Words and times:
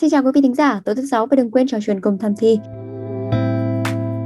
Xin 0.00 0.10
chào 0.10 0.22
quý 0.22 0.30
vị 0.34 0.40
thính 0.40 0.54
giả, 0.54 0.80
tối 0.84 0.94
thứ 0.94 1.06
sáu 1.06 1.26
và 1.26 1.34
đừng 1.36 1.50
quên 1.50 1.66
trò 1.66 1.78
chuyện 1.86 2.00
cùng 2.00 2.18
thầm 2.18 2.34
thi. 2.40 2.58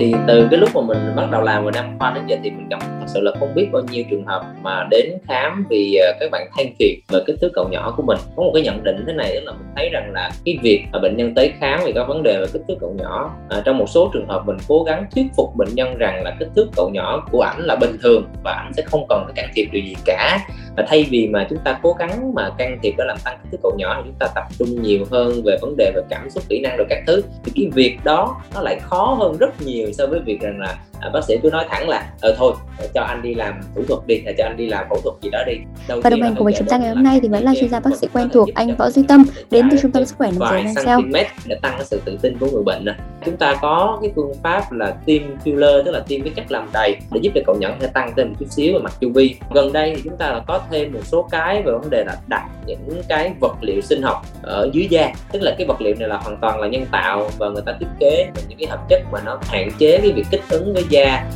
Thì 0.00 0.14
từ 0.26 0.48
cái 0.50 0.60
lúc 0.60 0.71
mà 0.75 0.80
mình 0.80 1.17
bắt 1.17 1.30
đầu 1.30 1.42
làm 1.42 1.62
vào 1.62 1.71
năm 1.71 1.98
khoa 1.98 2.12
đến 2.14 2.25
giờ 2.26 2.37
thì 2.42 2.50
mình 2.50 2.68
gặp 2.68 2.79
thật 2.80 3.06
sự 3.06 3.21
là 3.21 3.33
không 3.41 3.54
biết 3.54 3.69
bao 3.72 3.82
nhiêu 3.82 4.04
trường 4.11 4.27
hợp 4.27 4.45
mà 4.62 4.87
đến 4.90 5.11
khám 5.29 5.66
vì 5.71 5.95
ờ, 5.95 6.12
các 6.21 6.30
bạn 6.32 6.48
than 6.56 6.66
phiền 6.79 7.00
về 7.08 7.21
kích 7.27 7.37
thước 7.40 7.50
cậu 7.54 7.69
nhỏ 7.71 7.95
của 7.96 8.03
mình. 8.03 8.19
Có 8.37 8.43
một 8.43 8.50
cái 8.54 8.62
nhận 8.62 8.85
định 8.85 9.04
thế 9.06 9.12
này 9.12 9.35
đó 9.35 9.40
là 9.45 9.53
mình 9.53 9.66
thấy 9.77 9.88
rằng 9.93 10.11
là 10.12 10.30
cái 10.45 10.58
việc 10.62 10.85
mà 10.93 10.98
bệnh 10.98 11.16
nhân 11.16 11.35
tới 11.35 11.53
khám 11.61 11.81
vì 11.85 11.93
có 11.93 12.04
vấn 12.09 12.23
đề 12.23 12.39
về 12.41 12.47
kích 12.53 12.63
thước 12.69 12.77
cậu 12.81 12.95
nhỏ. 12.99 13.37
À, 13.49 13.63
trong 13.65 13.79
một 13.79 13.89
số 13.89 14.11
trường 14.13 14.29
hợp 14.29 14.43
mình 14.47 14.57
cố 14.69 14.83
gắng 14.83 15.07
thuyết 15.15 15.27
phục 15.37 15.57
bệnh 15.57 15.75
nhân 15.75 15.99
rằng 15.99 16.23
là 16.23 16.37
kích 16.39 16.48
thước 16.57 16.69
cậu 16.77 16.91
nhỏ 16.91 17.29
của 17.33 17.41
ảnh 17.41 17.61
là 17.61 17.77
bình 17.77 17.97
thường 18.02 18.25
và 18.45 18.52
ảnh 18.52 18.73
sẽ 18.77 18.83
không 18.83 19.07
cần 19.09 19.23
phải 19.25 19.33
can 19.37 19.51
thiệp 19.55 19.66
điều 19.73 19.83
gì 19.83 19.95
cả 20.05 20.39
và 20.77 20.84
thay 20.89 21.07
vì 21.11 21.29
mà 21.29 21.47
chúng 21.51 21.59
ta 21.65 21.79
cố 21.83 21.93
gắng 21.98 22.34
mà 22.34 22.51
can 22.59 22.79
thiệp 22.83 22.95
để 22.98 23.05
làm 23.05 23.16
tăng 23.25 23.39
kích 23.43 23.52
thước 23.52 23.59
cậu 23.62 23.73
nhỏ 23.79 23.95
thì 23.97 24.02
chúng 24.05 24.19
ta 24.19 24.27
tập 24.34 24.45
trung 24.59 24.83
nhiều 24.83 25.05
hơn 25.11 25.43
về 25.45 25.57
vấn 25.62 25.77
đề 25.77 25.93
về 25.95 26.02
cảm 26.11 26.30
xúc 26.30 26.43
kỹ 26.48 26.61
năng 26.61 26.77
rồi 26.77 26.87
các 26.91 27.02
thứ. 27.07 27.23
Thì 27.45 27.52
cái 27.55 27.71
việc 27.75 27.99
đó 28.05 28.43
nó 28.55 28.61
lại 28.61 28.80
khó 28.80 29.16
hơn 29.21 29.37
rất 29.39 29.63
nhiều 29.63 29.93
so 29.93 30.07
với 30.07 30.21
việc 30.21 30.41
rằng 30.41 30.61
là 30.61 30.77
à, 31.01 31.11
bác 31.13 31.25
sĩ 31.25 31.37
cứ 31.43 31.51
nói 31.51 31.65
thẳng 31.69 31.89
là 31.89 32.11
ờ 32.21 32.35
thôi 32.39 32.55
cho 32.95 33.03
anh 33.03 33.23
đi 33.23 33.35
làm 33.35 33.61
thủ 33.75 33.83
thuật 33.89 34.07
đi 34.07 34.23
cho 34.39 34.45
anh 34.45 34.57
đi 34.57 34.66
làm 34.66 34.87
phẫu 34.89 35.01
thuật 35.01 35.15
gì 35.23 35.30
đó 35.30 35.39
đi. 35.47 35.55
Đầu 35.89 36.01
và 36.01 36.11
đồng 36.11 36.23
hành 36.23 36.35
cùng 36.37 36.45
với 36.45 36.55
chúng 36.59 36.69
ta 36.69 36.79
ngày 36.79 36.89
hôm 36.89 37.02
nay 37.02 37.19
thì 37.23 37.29
vẫn 37.29 37.45
là 37.45 37.55
chuyên 37.61 37.71
gia 37.71 37.80
bác 37.80 37.97
sĩ 37.97 38.07
quen 38.13 38.29
thuộc 38.33 38.49
anh 38.55 38.77
võ 38.77 38.91
duy 38.91 39.02
tâm 39.09 39.25
đến 39.51 39.69
từ 39.71 39.77
trung 39.83 39.91
tâm 39.91 40.05
sức 40.05 40.19
khỏe 40.19 40.30
nam 40.30 40.51
giới 40.51 40.63
Mansell 40.63 41.01
để 41.47 41.59
tăng 41.63 41.73
cái 41.77 41.85
sự 41.85 42.01
tự 42.05 42.19
tin 42.23 42.39
của 42.39 42.51
người 42.51 42.63
bệnh 42.63 42.85
chúng 43.25 43.37
ta 43.37 43.55
có 43.62 43.99
cái 44.03 44.12
phương 44.17 44.33
pháp 44.43 44.73
là 44.73 44.95
tiêm 45.05 45.23
filler 45.45 45.83
tức 45.85 45.91
là 45.91 46.01
tiêm 46.09 46.23
cái 46.23 46.33
chất 46.37 46.45
làm 46.53 46.69
đầy 46.73 46.97
để 47.13 47.21
giúp 47.23 47.30
cho 47.35 47.41
cậu 47.47 47.57
nhận 47.61 47.80
sẽ 47.80 47.87
tăng 47.87 48.13
thêm 48.17 48.29
một 48.29 48.35
chút 48.39 48.47
xíu 48.51 48.73
về 48.73 48.79
mặt 48.79 48.93
chu 49.01 49.11
vi. 49.15 49.37
Gần 49.55 49.73
đây 49.73 49.93
thì 49.97 50.03
chúng 50.05 50.17
ta 50.17 50.30
là 50.30 50.41
có 50.47 50.61
thêm 50.71 50.93
một 50.93 51.01
số 51.05 51.29
cái 51.30 51.63
về 51.63 51.73
vấn 51.73 51.91
đề 51.91 52.05
là 52.05 52.16
đặt 52.27 52.49
những 52.66 53.03
cái 53.09 53.33
vật 53.41 53.57
liệu 53.61 53.80
sinh 53.80 54.03
học 54.03 54.23
ở 54.43 54.71
dưới 54.73 54.87
da. 54.91 55.13
Tức 55.33 55.43
là 55.43 55.55
cái 55.59 55.66
vật 55.66 55.80
liệu 55.80 55.95
này 55.99 56.09
là 56.09 56.16
hoàn 56.16 56.37
toàn 56.41 56.61
là 56.61 56.69
nhân 56.69 56.85
tạo 56.93 57.30
và 57.39 57.49
người 57.49 57.63
ta 57.66 57.73
thiết 57.80 57.87
kế 58.01 58.30
những 58.49 58.59
cái 58.59 58.69
hợp 58.69 58.89
chất 58.89 59.03
mà 59.13 59.21
nó 59.25 59.39
hạn 59.43 59.71
chế 59.79 59.99
cái 59.99 60.13
việc 60.13 60.27
kích 60.30 60.43
ứng 60.51 60.74
với 60.74 60.85
da. 60.91 61.30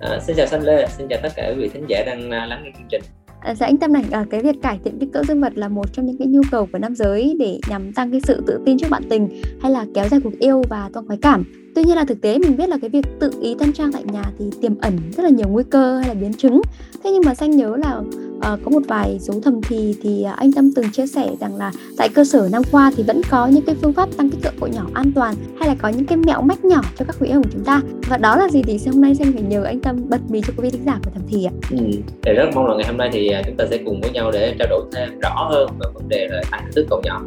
À, 0.00 0.18
xin 0.20 0.36
chào 0.36 0.46
Sanh 0.46 0.62
Lê, 0.62 0.86
xin 0.86 1.08
chào 1.08 1.18
tất 1.22 1.32
cả 1.36 1.48
quý 1.48 1.62
vị 1.62 1.68
thính 1.68 1.84
giả 1.88 2.02
đang 2.06 2.30
à, 2.30 2.46
lắng 2.46 2.62
nghe 2.64 2.70
chương 2.78 2.88
trình. 2.90 3.19
Ờ, 3.44 3.54
dạ 3.54 3.66
anh 3.66 3.76
Tâm 3.76 3.92
này, 3.92 4.04
à, 4.10 4.26
cái 4.30 4.42
việc 4.42 4.56
cải 4.62 4.78
thiện 4.84 4.98
kích 4.98 5.08
cỡ 5.12 5.22
dương 5.28 5.40
vật 5.40 5.52
là 5.56 5.68
một 5.68 5.92
trong 5.92 6.06
những 6.06 6.16
cái 6.18 6.28
nhu 6.28 6.40
cầu 6.50 6.68
của 6.72 6.78
nam 6.78 6.94
giới 6.94 7.36
để 7.38 7.60
nhằm 7.68 7.92
tăng 7.92 8.10
cái 8.10 8.20
sự 8.24 8.42
tự 8.46 8.58
tin 8.66 8.78
trước 8.78 8.86
bạn 8.90 9.02
tình 9.10 9.28
hay 9.62 9.72
là 9.72 9.86
kéo 9.94 10.08
dài 10.08 10.20
cuộc 10.24 10.38
yêu 10.38 10.62
và 10.68 10.90
tăng 10.92 11.06
khoái 11.06 11.18
cảm. 11.22 11.44
Tuy 11.74 11.84
nhiên 11.84 11.96
là 11.96 12.04
thực 12.04 12.20
tế 12.20 12.38
mình 12.38 12.56
biết 12.56 12.68
là 12.68 12.78
cái 12.80 12.90
việc 12.90 13.06
tự 13.20 13.30
ý 13.42 13.54
tân 13.58 13.72
trang 13.72 13.92
tại 13.92 14.04
nhà 14.12 14.24
thì 14.38 14.44
tiềm 14.60 14.78
ẩn 14.78 14.98
rất 15.16 15.22
là 15.22 15.30
nhiều 15.30 15.48
nguy 15.48 15.64
cơ 15.70 15.98
hay 15.98 16.08
là 16.08 16.14
biến 16.14 16.32
chứng. 16.32 16.60
Thế 17.04 17.10
nhưng 17.12 17.22
mà 17.26 17.34
xanh 17.34 17.50
nhớ 17.50 17.76
là 17.76 18.00
uh, 18.40 18.60
có 18.64 18.70
một 18.70 18.82
vài 18.88 19.18
dấu 19.20 19.40
thầm 19.40 19.60
thì 19.62 19.94
thì 20.02 20.22
à, 20.22 20.32
anh 20.32 20.52
Tâm 20.52 20.70
từng 20.76 20.90
chia 20.90 21.06
sẻ 21.06 21.30
rằng 21.40 21.56
là 21.56 21.72
tại 21.96 22.08
cơ 22.08 22.24
sở 22.24 22.48
năm 22.52 22.62
khoa 22.70 22.92
thì 22.96 23.02
vẫn 23.02 23.22
có 23.30 23.46
những 23.46 23.64
cái 23.64 23.74
phương 23.82 23.92
pháp 23.92 24.08
tăng 24.16 24.30
kích 24.30 24.40
cỡ 24.42 24.50
cậu 24.60 24.68
nhỏ 24.68 24.86
an 24.94 25.12
toàn 25.14 25.34
hay 25.58 25.68
là 25.68 25.74
có 25.74 25.88
những 25.88 26.06
cái 26.06 26.18
mẹo 26.18 26.42
mách 26.42 26.64
nhỏ 26.64 26.80
cho 26.98 27.04
các 27.04 27.16
quý 27.20 27.28
ông 27.28 27.42
của 27.42 27.48
chúng 27.52 27.64
ta. 27.64 27.80
Và 28.08 28.16
đó 28.16 28.36
là 28.36 28.48
gì 28.48 28.62
thì 28.62 28.78
hôm 28.86 29.00
nay 29.00 29.14
xem 29.14 29.32
phải 29.32 29.42
nhờ 29.42 29.64
anh 29.64 29.80
Tâm 29.80 29.96
bật 30.08 30.20
mí 30.28 30.40
cho 30.46 30.52
quý 30.56 30.62
vị 30.62 30.70
thính 30.70 30.84
giả 30.86 30.98
của 31.04 31.10
thầm 31.14 31.22
thì 31.28 31.44
ạ. 31.44 31.52
Ừ, 31.70 31.76
thì 32.22 32.32
rất 32.32 32.50
mong 32.54 32.66
là 32.66 32.74
ngày 32.74 32.86
hôm 32.86 32.96
nay 32.96 33.10
thì 33.12 33.28
à, 33.28 33.42
chúng 33.46 33.56
ta 33.56 33.64
sẽ 33.70 33.78
cùng 33.84 34.00
với 34.00 34.10
nhau 34.10 34.30
để 34.30 34.54
trao 34.58 34.68
đổi 34.70 34.84
thêm 34.92 35.18
rõ 35.20 35.48
hơn 35.50 35.68
về 35.80 35.86
vấn 35.94 36.08
đề 36.08 36.28
là 36.30 36.42
tăng 36.50 36.60
kích 36.64 36.74
thước 36.74 36.86
cậu 36.90 37.02
nhỏ 37.04 37.22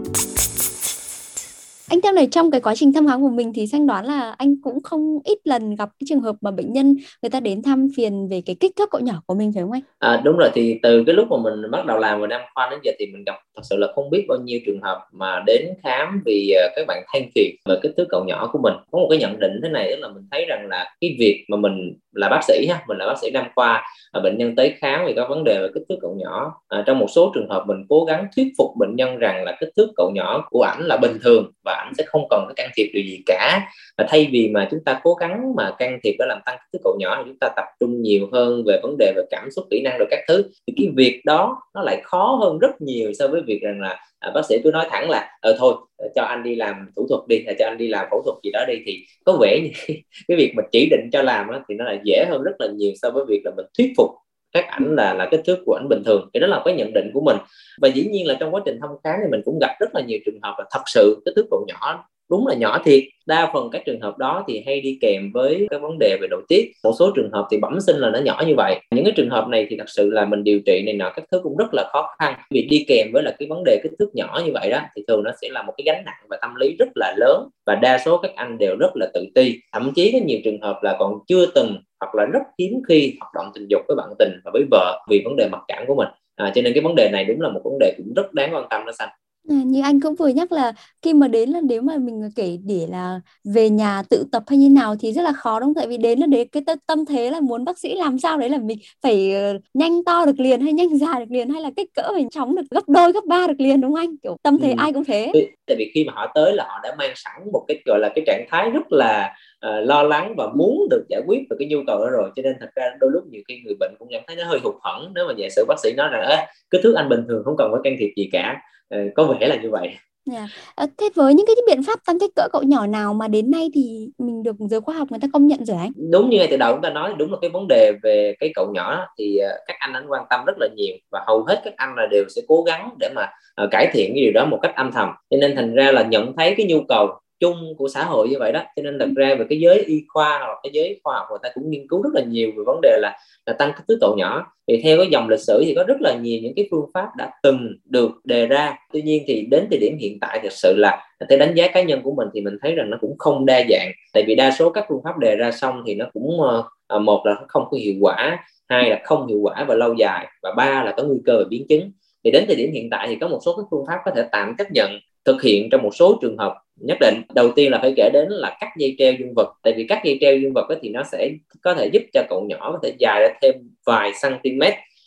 anh 1.94 2.02
theo 2.02 2.14
này 2.14 2.28
trong 2.32 2.52
cái 2.52 2.62
quá 2.62 2.76
trình 2.76 2.94
thăm 2.94 3.08
khám 3.08 3.22
của 3.22 3.30
mình 3.30 3.54
thì 3.56 3.68
xanh 3.68 3.88
đoán 3.88 4.06
là 4.06 4.36
anh 4.38 4.56
cũng 4.64 4.84
không 4.84 5.20
ít 5.24 5.38
lần 5.44 5.76
gặp 5.76 5.90
cái 6.00 6.06
trường 6.10 6.20
hợp 6.20 6.36
mà 6.42 6.52
bệnh 6.52 6.74
nhân 6.74 6.96
người 7.22 7.30
ta 7.30 7.40
đến 7.40 7.62
thăm 7.64 7.88
phiền 7.98 8.28
về 8.32 8.42
cái 8.46 8.56
kích 8.60 8.72
thước 8.78 8.90
cậu 8.92 9.02
nhỏ 9.02 9.14
của 9.26 9.36
mình 9.36 9.52
phải 9.54 9.64
không 9.64 9.72
anh? 9.72 9.82
À, 10.00 10.22
đúng 10.24 10.38
rồi 10.38 10.50
thì 10.54 10.80
từ 10.84 11.04
cái 11.06 11.16
lúc 11.16 11.28
mà 11.32 11.38
mình 11.44 11.72
bắt 11.72 11.86
đầu 11.86 11.98
làm 11.98 12.20
vào 12.20 12.28
năm 12.28 12.42
khoa 12.54 12.70
đến 12.70 12.80
giờ 12.84 12.92
thì 13.00 13.06
mình 13.06 13.24
gặp 13.24 13.36
thật 13.56 13.62
sự 13.70 13.76
là 13.78 13.88
không 13.96 14.10
biết 14.10 14.26
bao 14.30 14.38
nhiêu 14.44 14.60
trường 14.66 14.82
hợp 14.82 15.00
mà 15.12 15.44
đến 15.48 15.68
khám 15.84 16.22
vì 16.26 16.54
à, 16.58 16.68
các 16.76 16.86
bạn 16.88 17.04
than 17.14 17.24
phiền 17.36 17.56
về 17.66 17.76
kích 17.82 17.92
thước 17.98 18.06
cậu 18.10 18.24
nhỏ 18.28 18.50
của 18.54 18.60
mình 18.60 18.74
có 18.92 19.00
một 19.00 19.08
cái 19.10 19.20
nhận 19.20 19.40
định 19.40 19.60
thế 19.64 19.70
này 19.70 19.92
đó 19.92 19.96
là 20.00 20.14
mình 20.14 20.28
thấy 20.32 20.46
rằng 20.46 20.68
là 20.70 20.96
cái 21.02 21.16
việc 21.20 21.46
mà 21.50 21.58
mình 21.58 21.94
là 22.12 22.30
bác 22.30 22.40
sĩ 22.44 22.68
ha 22.70 22.84
mình 22.88 22.98
là 22.98 23.06
bác 23.06 23.20
sĩ 23.22 23.32
nam 23.32 23.46
khoa 23.56 23.84
và 24.14 24.20
bệnh 24.20 24.38
nhân 24.38 24.56
tới 24.56 24.74
khám 24.78 25.06
vì 25.06 25.14
có 25.16 25.28
vấn 25.30 25.44
đề 25.44 25.60
về 25.62 25.68
kích 25.74 25.84
thước 25.90 25.98
cậu 26.02 26.16
nhỏ 26.20 26.54
à, 26.68 26.84
trong 26.88 27.00
một 27.00 27.08
số 27.16 27.32
trường 27.36 27.50
hợp 27.50 27.64
mình 27.68 27.78
cố 27.90 28.06
gắng 28.06 28.28
thuyết 28.36 28.48
phục 28.58 28.68
bệnh 28.80 28.96
nhân 28.96 29.18
rằng 29.18 29.44
là 29.44 29.58
kích 29.60 29.70
thước 29.78 29.88
cậu 29.96 30.12
nhỏ 30.16 30.48
của 30.50 30.62
ảnh 30.62 30.82
là 30.82 30.98
bình 30.98 31.18
thường 31.24 31.52
và 31.66 31.83
ảnh 31.84 31.94
sẽ 31.98 32.04
không 32.08 32.28
cần 32.30 32.44
phải 32.46 32.54
can 32.56 32.70
thiệp 32.76 32.90
điều 32.94 33.04
gì 33.04 33.20
cả. 33.26 33.62
Và 33.98 34.06
thay 34.10 34.30
vì 34.32 34.50
mà 34.50 34.68
chúng 34.72 34.84
ta 34.86 35.00
cố 35.04 35.14
gắng 35.14 35.56
mà 35.56 35.72
can 35.80 36.00
thiệp 36.04 36.16
để 36.20 36.26
làm 36.28 36.40
tăng 36.46 36.58
kích 36.58 36.70
thước 36.74 36.80
cậu 36.84 36.96
nhỏ 37.00 37.16
thì 37.18 37.24
chúng 37.26 37.40
ta 37.40 37.50
tập 37.56 37.66
trung 37.80 38.02
nhiều 38.02 38.30
hơn 38.32 38.64
về 38.68 38.80
vấn 38.84 38.96
đề 39.00 39.14
về 39.16 39.24
cảm 39.30 39.52
xúc 39.52 39.66
kỹ 39.70 39.82
năng 39.82 39.98
rồi 39.98 40.08
các 40.12 40.20
thứ. 40.28 40.44
Thì 40.68 40.74
cái 40.78 40.88
việc 40.96 41.22
đó 41.26 41.62
nó 41.76 41.82
lại 41.82 42.02
khó 42.04 42.40
hơn 42.42 42.60
rất 42.60 42.82
nhiều 42.82 43.14
so 43.14 43.28
với 43.28 43.42
việc 43.48 43.60
rằng 43.62 43.82
là 43.82 44.00
à, 44.24 44.32
bác 44.36 44.46
sĩ 44.50 44.56
cứ 44.64 44.72
nói 44.72 44.88
thẳng 44.92 45.10
là 45.10 45.30
ờ 45.42 45.56
thôi 45.60 45.76
ờ, 45.98 46.08
cho 46.16 46.24
anh 46.24 46.44
đi 46.44 46.56
làm 46.56 46.76
thủ 46.96 47.06
thuật 47.10 47.22
đi 47.28 47.44
hay 47.46 47.56
cho 47.60 47.66
anh 47.66 47.78
đi 47.78 47.88
làm 47.88 48.08
phẫu 48.12 48.22
thuật 48.26 48.36
gì 48.44 48.52
đó 48.54 48.66
đi 48.68 48.74
thì 48.86 49.06
có 49.26 49.38
vẻ 49.42 49.60
như 49.64 49.70
cái 50.28 50.38
việc 50.38 50.54
mà 50.56 50.64
chỉ 50.72 50.88
định 50.92 51.10
cho 51.12 51.22
làm 51.22 51.52
đó, 51.52 51.60
thì 51.70 51.76
nó 51.76 51.86
là 51.86 51.98
dễ 52.04 52.26
hơn 52.30 52.44
rất 52.44 52.52
là 52.60 52.68
nhiều 52.76 52.92
so 53.02 53.10
với 53.10 53.24
việc 53.28 53.42
là 53.46 53.52
mình 53.58 53.66
thuyết 53.78 53.94
phục 53.98 54.10
các 54.54 54.68
ảnh 54.68 54.96
là 54.96 55.14
là 55.14 55.28
kích 55.32 55.42
thước 55.46 55.58
của 55.66 55.74
ảnh 55.74 55.90
bình 55.90 56.04
thường, 56.06 56.30
thì 56.34 56.40
đó 56.40 56.48
là 56.48 56.62
cái 56.66 56.74
nhận 56.74 56.94
định 56.94 57.12
của 57.14 57.22
mình. 57.22 57.38
Và 57.82 57.88
dĩ 57.88 58.06
nhiên 58.06 58.28
là 58.28 58.36
trong 58.40 58.56
quá 58.56 58.62
trình 58.66 58.80
thăm 58.82 58.90
khám 59.04 59.16
thì 59.24 59.32
mình 59.32 59.42
cũng 59.46 59.60
gặp 59.62 59.76
rất 59.80 59.96
là 59.96 60.02
nhiều 60.02 60.20
trường 60.26 60.40
hợp 60.44 60.56
là 60.58 60.66
thật 60.72 60.82
sự 60.86 61.22
kích 61.26 61.34
thước 61.36 61.46
cậu 61.52 61.66
nhỏ 61.68 62.10
đúng 62.30 62.48
là 62.48 62.56
nhỏ 62.56 62.80
thiệt. 62.86 63.04
Đa 63.26 63.52
phần 63.54 63.70
các 63.72 63.82
trường 63.86 64.02
hợp 64.02 64.18
đó 64.18 64.44
thì 64.48 64.64
hay 64.66 64.82
đi 64.82 64.98
kèm 65.02 65.32
với 65.34 65.68
các 65.70 65.82
vấn 65.82 66.00
đề 66.00 66.18
về 66.22 66.28
nội 66.32 66.42
tiết. 66.48 66.72
Một 66.84 66.92
số 67.00 67.12
trường 67.16 67.32
hợp 67.32 67.48
thì 67.52 67.58
bẩm 67.58 67.80
sinh 67.80 67.96
là 67.96 68.10
nó 68.10 68.20
nhỏ 68.20 68.44
như 68.48 68.54
vậy. 68.58 68.80
Những 68.92 69.06
cái 69.06 69.14
trường 69.16 69.30
hợp 69.30 69.48
này 69.48 69.68
thì 69.70 69.78
thật 69.78 69.90
sự 69.90 70.10
là 70.10 70.26
mình 70.26 70.44
điều 70.44 70.60
trị 70.66 70.84
này 70.86 70.94
nọ 70.94 71.12
các 71.16 71.26
thứ 71.32 71.40
cũng 71.44 71.58
rất 71.58 71.74
là 71.74 71.90
khó 71.92 72.16
khăn. 72.20 72.34
Vì 72.52 72.68
đi 72.70 72.86
kèm 72.88 73.08
với 73.14 73.24
là 73.24 73.36
cái 73.40 73.48
vấn 73.48 73.64
đề 73.64 73.80
kích 73.84 73.92
thước 74.00 74.10
nhỏ 74.14 74.42
như 74.46 74.52
vậy 74.54 74.70
đó 74.70 74.80
thì 74.96 75.04
thường 75.08 75.24
nó 75.24 75.32
sẽ 75.42 75.50
là 75.52 75.64
một 75.64 75.74
cái 75.78 75.84
gánh 75.86 76.04
nặng 76.06 76.26
và 76.30 76.38
tâm 76.42 76.56
lý 76.56 76.76
rất 76.80 76.90
là 76.96 77.14
lớn 77.18 77.50
và 77.66 77.76
đa 77.76 77.98
số 78.06 78.18
các 78.18 78.32
anh 78.36 78.58
đều 78.58 78.76
rất 78.80 78.92
là 78.96 79.08
tự 79.14 79.26
ti. 79.36 79.56
Thậm 79.74 79.92
chí 79.96 80.12
có 80.12 80.20
nhiều 80.26 80.40
trường 80.44 80.62
hợp 80.62 80.80
là 80.82 80.96
còn 81.00 81.14
chưa 81.28 81.46
từng 81.56 81.78
hoặc 82.00 82.16
là 82.16 82.26
rất 82.26 82.42
hiếm 82.60 82.82
khi 82.88 83.14
hoạt 83.20 83.34
động 83.36 83.52
tình 83.54 83.68
dục 83.70 83.82
với 83.88 83.96
bạn 83.96 84.10
tình 84.20 84.40
và 84.46 84.52
với 84.54 84.64
vợ 84.72 85.06
vì 85.10 85.22
vấn 85.26 85.36
đề 85.36 85.50
mặc 85.52 85.62
cảm 85.68 85.84
của 85.88 85.96
mình. 85.96 86.08
À, 86.36 86.52
cho 86.56 86.62
nên 86.62 86.74
cái 86.74 86.84
vấn 86.84 86.96
đề 86.96 87.10
này 87.12 87.26
đúng 87.26 87.42
là 87.42 87.50
một 87.50 87.62
vấn 87.64 87.80
đề 87.80 87.94
cũng 87.98 88.14
rất 88.16 88.34
đáng 88.34 88.56
quan 88.56 88.66
tâm 88.70 88.86
đó 88.86 88.92
xanh. 88.92 89.10
À, 89.50 89.56
như 89.66 89.82
anh 89.82 90.00
cũng 90.02 90.16
vừa 90.16 90.28
nhắc 90.28 90.52
là 90.52 90.74
khi 91.02 91.14
mà 91.14 91.28
đến 91.28 91.50
là 91.50 91.60
nếu 91.64 91.82
mà 91.82 91.98
mình 91.98 92.30
kể 92.36 92.58
để 92.64 92.88
là 92.90 93.20
về 93.44 93.70
nhà 93.70 94.04
tự 94.10 94.26
tập 94.32 94.44
hay 94.48 94.58
như 94.58 94.70
nào 94.70 94.96
thì 95.00 95.14
rất 95.14 95.22
là 95.22 95.34
khó 95.34 95.60
đúng 95.60 95.68
không? 95.68 95.74
Tại 95.74 95.88
vì 95.88 95.98
đến 95.98 96.20
là 96.20 96.28
đến 96.28 96.48
cái 96.52 96.64
tâm 96.88 97.06
thế 97.06 97.30
là 97.32 97.40
muốn 97.40 97.66
bác 97.66 97.78
sĩ 97.80 97.96
làm 97.96 98.20
sao 98.20 98.38
đấy 98.38 98.50
là 98.50 98.58
mình 98.58 98.78
phải 99.02 99.34
ờ, 99.34 99.54
nhanh 99.74 100.04
to 100.04 100.26
được 100.26 100.40
liền 100.40 100.62
hay 100.62 100.74
nhanh 100.74 100.98
dài 100.98 101.20
được 101.20 101.32
liền 101.32 101.50
hay 101.50 101.62
là 101.62 101.72
kích 101.76 101.94
cỡ 101.96 102.12
mình 102.16 102.30
chóng 102.30 102.56
được 102.56 102.62
gấp 102.72 102.90
đôi 102.90 103.12
gấp 103.12 103.24
ba 103.28 103.48
được 103.48 103.60
liền 103.60 103.82
đúng 103.82 103.92
không 103.94 104.00
anh? 104.00 104.18
Kiểu 104.18 104.38
tâm 104.44 104.60
thế 104.60 104.70
ừ. 104.70 104.76
ai 104.78 104.94
cũng 104.94 105.04
thế. 105.04 105.36
Tại 105.68 105.76
vì 105.80 105.92
khi 105.94 106.04
mà 106.04 106.14
họ 106.16 106.32
tới 106.36 106.54
là 106.54 106.64
họ 106.68 106.80
đã 106.84 106.96
mang 106.98 107.12
sẵn 107.16 107.52
một 107.54 107.66
cái 107.68 107.82
gọi 107.86 108.00
là 108.00 108.10
cái 108.16 108.24
trạng 108.28 108.46
thái 108.50 108.70
rất 108.70 108.84
là 108.90 109.34
uh, 109.68 109.88
lo 109.88 110.04
lắng 110.04 110.34
và 110.38 110.50
muốn 110.56 110.88
được 110.90 111.06
giải 111.10 111.22
quyết 111.28 111.40
về 111.50 111.56
cái 111.60 111.68
nhu 111.68 111.78
cầu 111.88 112.00
đó 112.00 112.10
rồi 112.10 112.30
cho 112.36 112.42
nên 112.42 112.56
thật 112.60 112.70
ra 112.76 112.84
đôi 113.00 113.12
lúc 113.14 113.24
nhiều 113.30 113.42
khi 113.48 113.62
người 113.66 113.76
bệnh 113.80 113.96
cũng 114.00 114.08
cảm 114.12 114.22
thấy 114.28 114.36
nó 114.36 114.44
hơi 114.46 114.60
hụt 114.64 114.76
hẫng 114.82 115.12
nếu 115.16 115.28
mà 115.28 115.34
giả 115.38 115.48
sử 115.56 115.66
bác 115.68 115.80
sĩ 115.84 115.94
nói 115.98 116.10
rằng 116.12 116.46
kích 116.70 116.82
thước 116.84 116.94
anh 116.96 117.10
bình 117.10 117.26
thường 117.28 117.42
không 117.46 117.56
cần 117.58 117.72
phải 117.72 117.82
can 117.84 117.96
thiệp 118.00 118.14
gì 118.16 118.30
cả 118.32 118.62
Ờ, 118.94 119.00
có 119.16 119.24
vẻ 119.24 119.48
là 119.48 119.56
như 119.56 119.70
vậy 119.72 119.88
yeah. 119.88 120.00
Dạ. 120.26 120.48
À, 120.76 120.86
thế 120.98 121.10
với 121.16 121.34
những 121.34 121.46
cái 121.46 121.56
biện 121.68 121.84
pháp 121.88 122.00
tăng 122.06 122.20
kích 122.20 122.32
cỡ 122.36 122.48
cậu 122.54 122.64
nhỏ 122.64 122.88
nào 122.88 123.14
mà 123.14 123.28
đến 123.28 123.52
nay 123.52 123.70
thì 123.74 124.10
mình 124.18 124.44
được 124.44 124.56
giới 124.60 124.82
khoa 124.82 124.96
học 124.96 125.08
người 125.12 125.20
ta 125.22 125.28
công 125.34 125.48
nhận 125.48 125.66
rồi 125.66 125.78
anh? 125.78 125.92
Đúng 126.12 126.30
như 126.30 126.38
ngay 126.38 126.48
từ 126.52 126.58
đầu 126.58 126.74
chúng 126.74 126.82
ta 126.82 126.90
nói 126.90 127.14
đúng 127.18 127.32
là 127.32 127.38
cái 127.42 127.50
vấn 127.50 127.68
đề 127.70 127.92
về 128.04 128.36
cái 128.40 128.52
cậu 128.56 128.72
nhỏ 128.74 129.08
thì 129.20 129.40
các 129.68 129.76
anh 129.80 129.94
anh 129.94 130.08
quan 130.08 130.26
tâm 130.30 130.46
rất 130.46 130.54
là 130.60 130.68
nhiều 130.76 130.96
và 131.12 131.24
hầu 131.28 131.44
hết 131.44 131.62
các 131.64 131.74
anh 131.78 131.96
là 131.96 132.08
đều 132.12 132.24
sẽ 132.36 132.42
cố 132.48 132.64
gắng 132.64 132.90
để 133.00 133.10
mà 133.16 133.30
uh, 133.64 133.72
cải 133.72 133.88
thiện 133.94 134.12
cái 134.16 134.24
điều 134.24 134.32
đó 134.34 134.46
một 134.46 134.60
cách 134.62 134.76
âm 134.76 134.92
thầm. 134.92 135.10
Cho 135.30 135.38
nên 135.42 135.56
thành 135.56 135.76
ra 135.76 135.92
là 135.92 136.04
nhận 136.04 136.36
thấy 136.38 136.54
cái 136.58 136.66
nhu 136.66 136.82
cầu 136.88 137.08
chung 137.44 137.76
của 137.78 137.88
xã 137.88 138.04
hội 138.04 138.28
như 138.30 138.36
vậy 138.40 138.52
đó. 138.52 138.64
Cho 138.76 138.84
nên 138.84 139.00
thật 139.00 139.10
ra 139.16 139.36
về 139.36 139.46
cái 139.50 139.60
giới 139.60 139.80
y 139.80 140.04
khoa 140.08 140.40
hoặc 140.40 140.60
cái 140.64 140.72
giới 140.74 141.00
khoa 141.04 141.16
học 141.16 141.28
người 141.30 141.40
ta 141.44 141.50
cũng 141.54 141.70
nghiên 141.70 141.88
cứu 141.88 142.02
rất 142.02 142.10
là 142.14 142.22
nhiều 142.22 142.52
về 142.58 142.64
vấn 142.66 142.82
đề 142.82 142.98
là, 143.02 143.18
là 143.46 143.54
tăng 143.54 143.72
kích 143.78 143.86
thước 143.88 143.98
tổ 144.02 144.16
nhỏ. 144.18 144.46
Thì 144.68 144.82
theo 144.84 144.98
cái 144.98 145.08
dòng 145.12 145.30
lịch 145.30 145.40
sử 145.40 145.64
thì 145.66 145.74
có 145.76 145.84
rất 145.84 146.02
là 146.02 146.14
nhiều 146.22 146.40
những 146.44 146.54
cái 146.56 146.68
phương 146.72 146.86
pháp 146.94 147.08
đã 147.18 147.32
từng 147.44 147.78
được 147.86 148.12
đề 148.24 148.46
ra. 148.46 148.78
Tuy 148.94 149.02
nhiên 149.02 149.24
thì 149.28 149.48
đến 149.52 149.68
thời 149.70 149.80
điểm 149.80 149.98
hiện 150.00 150.18
tại 150.22 150.40
thật 150.44 150.52
sự 150.52 150.76
là 150.78 151.08
theo 151.30 151.40
đánh 151.40 151.54
giá 151.56 151.68
cá 151.68 151.82
nhân 151.82 152.02
của 152.04 152.14
mình 152.16 152.28
thì 152.34 152.42
mình 152.42 152.58
thấy 152.62 152.76
rằng 152.76 152.90
nó 152.90 152.98
cũng 153.02 153.18
không 153.18 153.46
đa 153.46 153.64
dạng. 153.70 153.92
Tại 154.14 154.24
vì 154.28 154.36
đa 154.36 154.52
số 154.52 154.70
các 154.70 154.86
phương 154.90 155.02
pháp 155.04 155.18
đề 155.18 155.36
ra 155.36 155.52
xong 155.52 155.84
thì 155.88 155.96
nó 155.96 156.06
cũng 156.14 156.42
ờ, 156.42 156.64
ờ, 156.88 157.00
một 157.00 157.26
là 157.26 157.36
không 157.48 157.64
có 157.72 157.78
hiệu 157.78 157.94
quả 158.02 158.38
hai 158.70 158.90
là 158.90 159.02
không 159.04 159.28
hiệu 159.28 159.40
quả 159.42 159.66
và 159.68 159.76
lâu 159.76 159.94
dài 159.94 160.28
và 160.42 160.54
ba 160.58 160.84
là 160.84 160.94
có 160.98 161.04
nguy 161.04 161.18
cơ 161.26 161.38
về 161.38 161.46
biến 161.50 161.66
chứng. 161.70 161.92
Thì 162.24 162.32
đến 162.32 162.44
thời 162.48 162.56
điểm 162.56 162.72
hiện 162.74 162.90
tại 162.90 163.08
thì 163.08 163.16
có 163.22 163.28
một 163.28 163.40
số 163.46 163.56
các 163.58 163.66
phương 163.72 163.86
pháp 163.88 163.98
có 164.06 164.12
thể 164.16 164.28
tạm 164.32 164.56
chấp 164.58 164.72
nhận 164.72 165.00
thực 165.26 165.42
hiện 165.42 165.70
trong 165.70 165.82
một 165.84 165.96
số 165.96 166.20
trường 166.22 166.38
hợp. 166.38 166.54
Nhất 166.76 166.98
định, 167.02 167.22
đầu 167.36 167.52
tiên 167.56 167.72
là 167.72 167.80
phải 167.82 167.94
kể 167.98 168.10
đến 168.14 168.28
là 168.30 168.58
cắt 168.60 168.70
dây 168.78 168.96
treo 168.98 169.14
dương 169.14 169.34
vật. 169.36 169.54
Tại 169.64 169.74
vì 169.78 169.86
cắt 169.88 170.02
dây 170.06 170.18
treo 170.22 170.38
dương 170.38 170.54
vật 170.54 170.68
thì 170.82 170.90
nó 170.90 171.04
sẽ 171.12 171.32
có 171.62 171.74
thể 171.74 171.90
giúp 171.94 172.04
cho 172.14 172.24
cậu 172.30 172.46
nhỏ 172.50 172.72
có 172.72 172.80
thể 172.84 172.94
dài 173.00 173.22
ra 173.22 173.30
thêm 173.42 173.56
vài 173.86 174.12
cm 174.22 174.62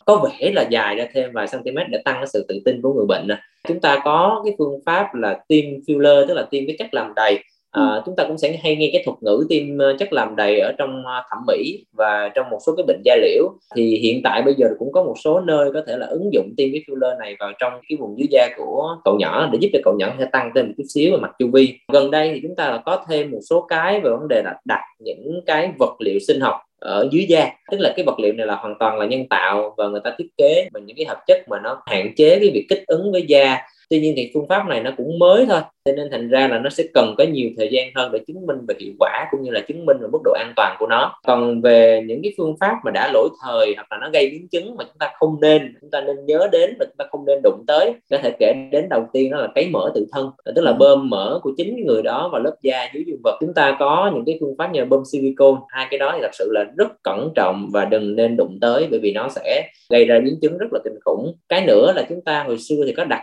có 0.05 0.15
vẻ 0.15 0.51
là 0.51 0.67
dài 0.69 0.95
ra 0.95 1.07
thêm 1.13 1.31
vài 1.33 1.47
cm 1.51 1.77
để 1.89 2.01
tăng 2.05 2.15
cái 2.15 2.27
sự 2.27 2.45
tự 2.47 2.61
tin 2.65 2.81
của 2.81 2.93
người 2.93 3.05
bệnh 3.05 3.27
chúng 3.67 3.79
ta 3.79 4.01
có 4.03 4.41
cái 4.45 4.55
phương 4.57 4.79
pháp 4.85 5.15
là 5.15 5.39
tiêm 5.47 5.65
filler, 5.65 6.27
tức 6.27 6.33
là 6.33 6.47
tiêm 6.51 6.67
cái 6.67 6.75
chất 6.79 6.93
làm 6.93 7.13
đầy 7.15 7.43
à, 7.77 8.01
chúng 8.05 8.15
ta 8.15 8.23
cũng 8.27 8.37
sẽ 8.37 8.57
hay 8.63 8.75
nghe 8.75 8.89
cái 8.93 9.03
thuật 9.05 9.17
ngữ 9.21 9.45
tiêm 9.49 9.77
ờ, 9.77 9.95
chất 9.99 10.13
làm 10.13 10.35
đầy 10.35 10.59
ở 10.59 10.71
trong 10.77 11.03
ờ, 11.05 11.23
thẩm 11.29 11.43
mỹ 11.47 11.85
và 11.93 12.29
trong 12.35 12.49
một 12.49 12.57
số 12.65 12.75
cái 12.77 12.83
bệnh 12.87 13.01
da 13.03 13.15
liễu. 13.15 13.43
Thì 13.75 13.97
hiện 13.97 14.21
tại 14.23 14.41
bây 14.41 14.53
giờ 14.57 14.67
cũng 14.79 14.91
có 14.91 15.03
một 15.03 15.15
số 15.23 15.39
nơi 15.39 15.71
có 15.73 15.81
thể 15.87 15.97
là 15.97 16.07
ứng 16.07 16.33
dụng 16.33 16.53
tiêm 16.57 16.69
cái 16.71 16.81
filler 16.87 17.17
này 17.17 17.35
vào 17.39 17.51
trong 17.59 17.73
cái 17.89 17.97
vùng 17.97 18.19
dưới 18.19 18.27
da 18.31 18.47
của 18.57 18.97
cậu 19.03 19.17
nhỏ 19.19 19.49
để 19.51 19.57
giúp 19.61 19.69
cho 19.73 19.79
cậu 19.83 19.95
nhỏ 19.99 20.13
sẽ 20.19 20.25
tăng 20.31 20.51
thêm 20.55 20.67
một 20.67 20.73
chút 20.77 20.83
xíu 20.93 21.11
về 21.11 21.17
mặt 21.17 21.31
chu 21.39 21.49
vi. 21.53 21.79
Gần 21.93 22.11
đây 22.11 22.31
thì 22.33 22.39
chúng 22.43 22.55
ta 22.55 22.69
là 22.71 22.77
có 22.85 23.05
thêm 23.09 23.31
một 23.31 23.39
số 23.49 23.65
cái 23.69 24.01
về 24.01 24.09
vấn 24.09 24.27
đề 24.27 24.41
là 24.45 24.53
đặt 24.65 24.81
những 24.99 25.41
cái 25.45 25.71
vật 25.79 25.95
liệu 25.99 26.19
sinh 26.27 26.39
học 26.41 26.55
ở 26.79 27.07
dưới 27.11 27.25
da. 27.29 27.49
Tức 27.71 27.77
là 27.79 27.93
cái 27.95 28.05
vật 28.05 28.19
liệu 28.19 28.33
này 28.33 28.47
là 28.47 28.55
hoàn 28.55 28.75
toàn 28.79 28.99
là 28.99 29.05
nhân 29.05 29.27
tạo 29.29 29.73
và 29.77 29.87
người 29.87 30.01
ta 30.03 30.15
thiết 30.17 30.27
kế 30.37 30.69
bằng 30.73 30.85
những 30.85 30.97
cái 30.97 31.05
hợp 31.05 31.17
chất 31.27 31.49
mà 31.49 31.59
nó 31.63 31.81
hạn 31.85 32.15
chế 32.15 32.39
cái 32.39 32.49
việc 32.53 32.65
kích 32.69 32.83
ứng 32.87 33.11
với 33.11 33.25
da 33.27 33.57
tuy 33.89 33.99
nhiên 33.99 34.13
thì 34.17 34.31
phương 34.33 34.47
pháp 34.49 34.67
này 34.67 34.83
nó 34.83 34.91
cũng 34.97 35.19
mới 35.19 35.45
thôi 35.45 35.61
cho 35.87 35.93
nên 35.93 36.07
thành 36.11 36.29
ra 36.29 36.47
là 36.47 36.59
nó 36.59 36.69
sẽ 36.69 36.83
cần 36.93 37.15
có 37.17 37.23
nhiều 37.23 37.49
thời 37.57 37.69
gian 37.71 37.89
hơn 37.95 38.11
để 38.11 38.19
chứng 38.27 38.45
minh 38.45 38.57
về 38.67 38.75
hiệu 38.79 38.93
quả 38.99 39.27
cũng 39.31 39.41
như 39.43 39.51
là 39.51 39.59
chứng 39.59 39.85
minh 39.85 39.97
về 40.01 40.07
mức 40.11 40.19
độ 40.23 40.31
an 40.31 40.53
toàn 40.55 40.75
của 40.79 40.87
nó. 40.87 41.13
Còn 41.27 41.61
về 41.61 42.03
những 42.05 42.19
cái 42.23 42.33
phương 42.37 42.55
pháp 42.59 42.73
mà 42.85 42.91
đã 42.91 43.11
lỗi 43.13 43.29
thời 43.43 43.73
hoặc 43.75 43.87
là 43.91 43.97
nó 44.01 44.09
gây 44.13 44.29
biến 44.29 44.47
chứng 44.47 44.75
mà 44.75 44.83
chúng 44.83 44.97
ta 44.99 45.11
không 45.19 45.41
nên 45.41 45.73
chúng 45.81 45.91
ta 45.91 46.01
nên 46.01 46.25
nhớ 46.25 46.47
đến 46.51 46.75
và 46.79 46.85
chúng 46.85 46.97
ta 46.97 47.05
không 47.11 47.25
nên 47.25 47.39
đụng 47.43 47.63
tới 47.67 47.93
có 48.11 48.17
thể 48.17 48.31
kể 48.39 48.53
đến 48.71 48.89
đầu 48.89 49.07
tiên 49.13 49.31
đó 49.31 49.37
là 49.37 49.47
cấy 49.55 49.69
mỡ 49.69 49.91
tự 49.95 50.07
thân 50.11 50.31
tức 50.55 50.61
là 50.61 50.73
bơm 50.73 51.09
mỡ 51.09 51.39
của 51.43 51.51
chính 51.57 51.85
người 51.85 52.01
đó 52.01 52.29
vào 52.31 52.41
lớp 52.41 52.55
da 52.61 52.89
dưới 52.93 53.03
dương 53.07 53.21
vật. 53.23 53.37
Chúng 53.39 53.53
ta 53.53 53.77
có 53.79 54.11
những 54.13 54.25
cái 54.25 54.37
phương 54.39 54.55
pháp 54.57 54.71
như 54.71 54.79
là 54.79 54.85
bơm 54.85 55.03
silicone 55.11 55.61
hai 55.67 55.87
cái 55.91 55.97
đó 55.97 56.11
thì 56.15 56.19
thật 56.21 56.31
sự 56.33 56.51
là 56.51 56.65
rất 56.77 57.03
cẩn 57.03 57.29
trọng 57.35 57.69
và 57.73 57.85
đừng 57.85 58.15
nên 58.15 58.37
đụng 58.37 58.57
tới 58.61 58.87
bởi 58.91 58.99
vì 58.99 59.13
nó 59.13 59.27
sẽ 59.29 59.69
gây 59.89 60.05
ra 60.05 60.19
biến 60.19 60.35
chứng 60.41 60.57
rất 60.57 60.67
là 60.71 60.79
kinh 60.83 60.99
khủng. 61.05 61.35
Cái 61.49 61.65
nữa 61.65 61.93
là 61.95 62.05
chúng 62.09 62.21
ta 62.21 62.43
hồi 62.43 62.57
xưa 62.57 62.83
thì 62.85 62.91
có 62.91 63.03
đặt 63.03 63.21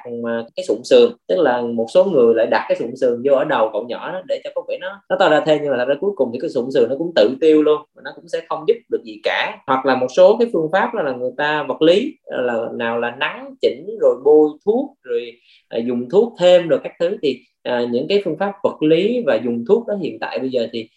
cái 0.56 0.64
sụn 0.64 0.78
sườn 0.84 1.12
tức 1.28 1.36
là 1.38 1.60
một 1.60 1.86
số 1.94 2.04
người 2.04 2.34
lại 2.34 2.46
đặt 2.50 2.64
cái 2.68 2.76
sụn 2.78 2.96
sườn 2.96 3.22
vô 3.24 3.34
ở 3.34 3.44
đầu 3.44 3.70
cậu 3.72 3.86
nhỏ 3.88 4.12
đó 4.12 4.22
để 4.28 4.40
cho 4.44 4.50
có 4.54 4.62
vẻ 4.68 4.78
nó 4.80 5.00
nó 5.08 5.16
to 5.18 5.28
ra 5.28 5.40
thêm 5.46 5.58
nhưng 5.62 5.70
mà 5.70 5.76
thật 5.76 5.84
ra 5.88 5.94
cuối 6.00 6.10
cùng 6.16 6.30
thì 6.32 6.38
cái 6.40 6.50
sụn 6.50 6.70
sườn 6.70 6.88
nó 6.88 6.94
cũng 6.98 7.12
tự 7.16 7.36
tiêu 7.40 7.62
luôn 7.62 7.82
và 7.94 8.02
nó 8.04 8.10
cũng 8.16 8.28
sẽ 8.28 8.40
không 8.48 8.64
giúp 8.68 8.74
được 8.90 9.02
gì 9.04 9.20
cả 9.22 9.58
hoặc 9.66 9.86
là 9.86 9.96
một 9.96 10.06
số 10.16 10.36
cái 10.38 10.48
phương 10.52 10.68
pháp 10.72 10.94
là 10.94 11.12
người 11.12 11.30
ta 11.36 11.62
vật 11.68 11.82
lý 11.82 12.16
là 12.26 12.68
nào 12.74 12.98
là 12.98 13.10
nắng 13.10 13.54
chỉnh 13.60 13.86
rồi 14.00 14.16
bôi 14.24 14.48
thuốc 14.66 14.90
rồi 15.02 15.32
à, 15.68 15.78
dùng 15.78 16.08
thuốc 16.10 16.34
thêm 16.38 16.68
rồi 16.68 16.80
các 16.84 16.92
thứ 17.00 17.16
thì 17.22 17.40
à, 17.62 17.84
những 17.90 18.08
cái 18.08 18.22
phương 18.24 18.38
pháp 18.38 18.52
vật 18.62 18.82
lý 18.82 19.22
và 19.26 19.38
dùng 19.44 19.64
thuốc 19.68 19.86
đó 19.86 19.94
hiện 19.94 20.18
tại 20.20 20.38
bây 20.38 20.50
giờ 20.50 20.66
thì 20.72 20.88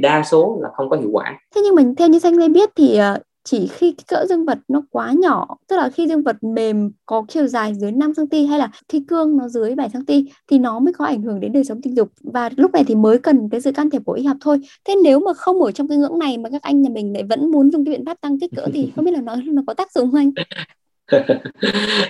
đa 0.00 0.22
số 0.22 0.58
là 0.62 0.68
không 0.76 0.90
có 0.90 0.96
hiệu 0.96 1.10
quả. 1.12 1.38
Thế 1.54 1.60
nhưng 1.64 1.74
mình 1.74 1.94
theo 1.94 2.08
như 2.08 2.18
Xanh 2.18 2.38
Lê 2.38 2.48
biết 2.48 2.70
thì 2.76 2.96
à, 2.96 3.18
chỉ 3.44 3.66
khi 3.66 3.92
cái 3.92 4.04
cỡ 4.08 4.26
dương 4.28 4.44
vật 4.44 4.58
nó 4.68 4.82
quá 4.90 5.12
nhỏ, 5.12 5.56
tức 5.68 5.76
là 5.76 5.90
khi 5.90 6.08
dương 6.08 6.22
vật 6.22 6.36
mềm 6.42 6.90
có 7.06 7.24
chiều 7.28 7.46
dài 7.46 7.74
dưới 7.74 7.92
5 7.92 8.12
cm 8.14 8.46
hay 8.48 8.58
là 8.58 8.70
khi 8.88 9.00
cương 9.08 9.36
nó 9.36 9.48
dưới 9.48 9.74
7 9.74 9.88
cm 9.92 10.12
thì 10.48 10.58
nó 10.58 10.78
mới 10.78 10.92
có 10.92 11.04
ảnh 11.04 11.22
hưởng 11.22 11.40
đến 11.40 11.52
đời 11.52 11.64
sống 11.64 11.82
tình 11.82 11.96
dục. 11.96 12.08
Và 12.20 12.50
lúc 12.56 12.72
này 12.72 12.84
thì 12.84 12.94
mới 12.94 13.18
cần 13.18 13.48
cái 13.50 13.60
sự 13.60 13.72
can 13.72 13.90
thiệp 13.90 14.02
của 14.06 14.12
y 14.12 14.24
học 14.24 14.36
thôi. 14.40 14.60
Thế 14.84 14.94
nếu 15.04 15.20
mà 15.20 15.34
không 15.34 15.62
ở 15.62 15.72
trong 15.72 15.88
cái 15.88 15.98
ngưỡng 15.98 16.18
này 16.18 16.38
mà 16.38 16.50
các 16.50 16.62
anh 16.62 16.82
nhà 16.82 16.90
mình 16.90 17.12
lại 17.12 17.22
vẫn 17.22 17.50
muốn 17.50 17.70
dùng 17.72 17.84
cái 17.84 17.94
biện 17.96 18.04
pháp 18.06 18.20
tăng 18.20 18.40
kích 18.40 18.54
cỡ 18.54 18.66
thì 18.74 18.92
không 18.96 19.04
biết 19.04 19.12
là 19.12 19.20
nó 19.20 19.36
nó 19.46 19.62
có 19.66 19.74
tác 19.74 19.92
dụng 19.92 20.10
không 20.10 20.20
anh? 20.20 20.32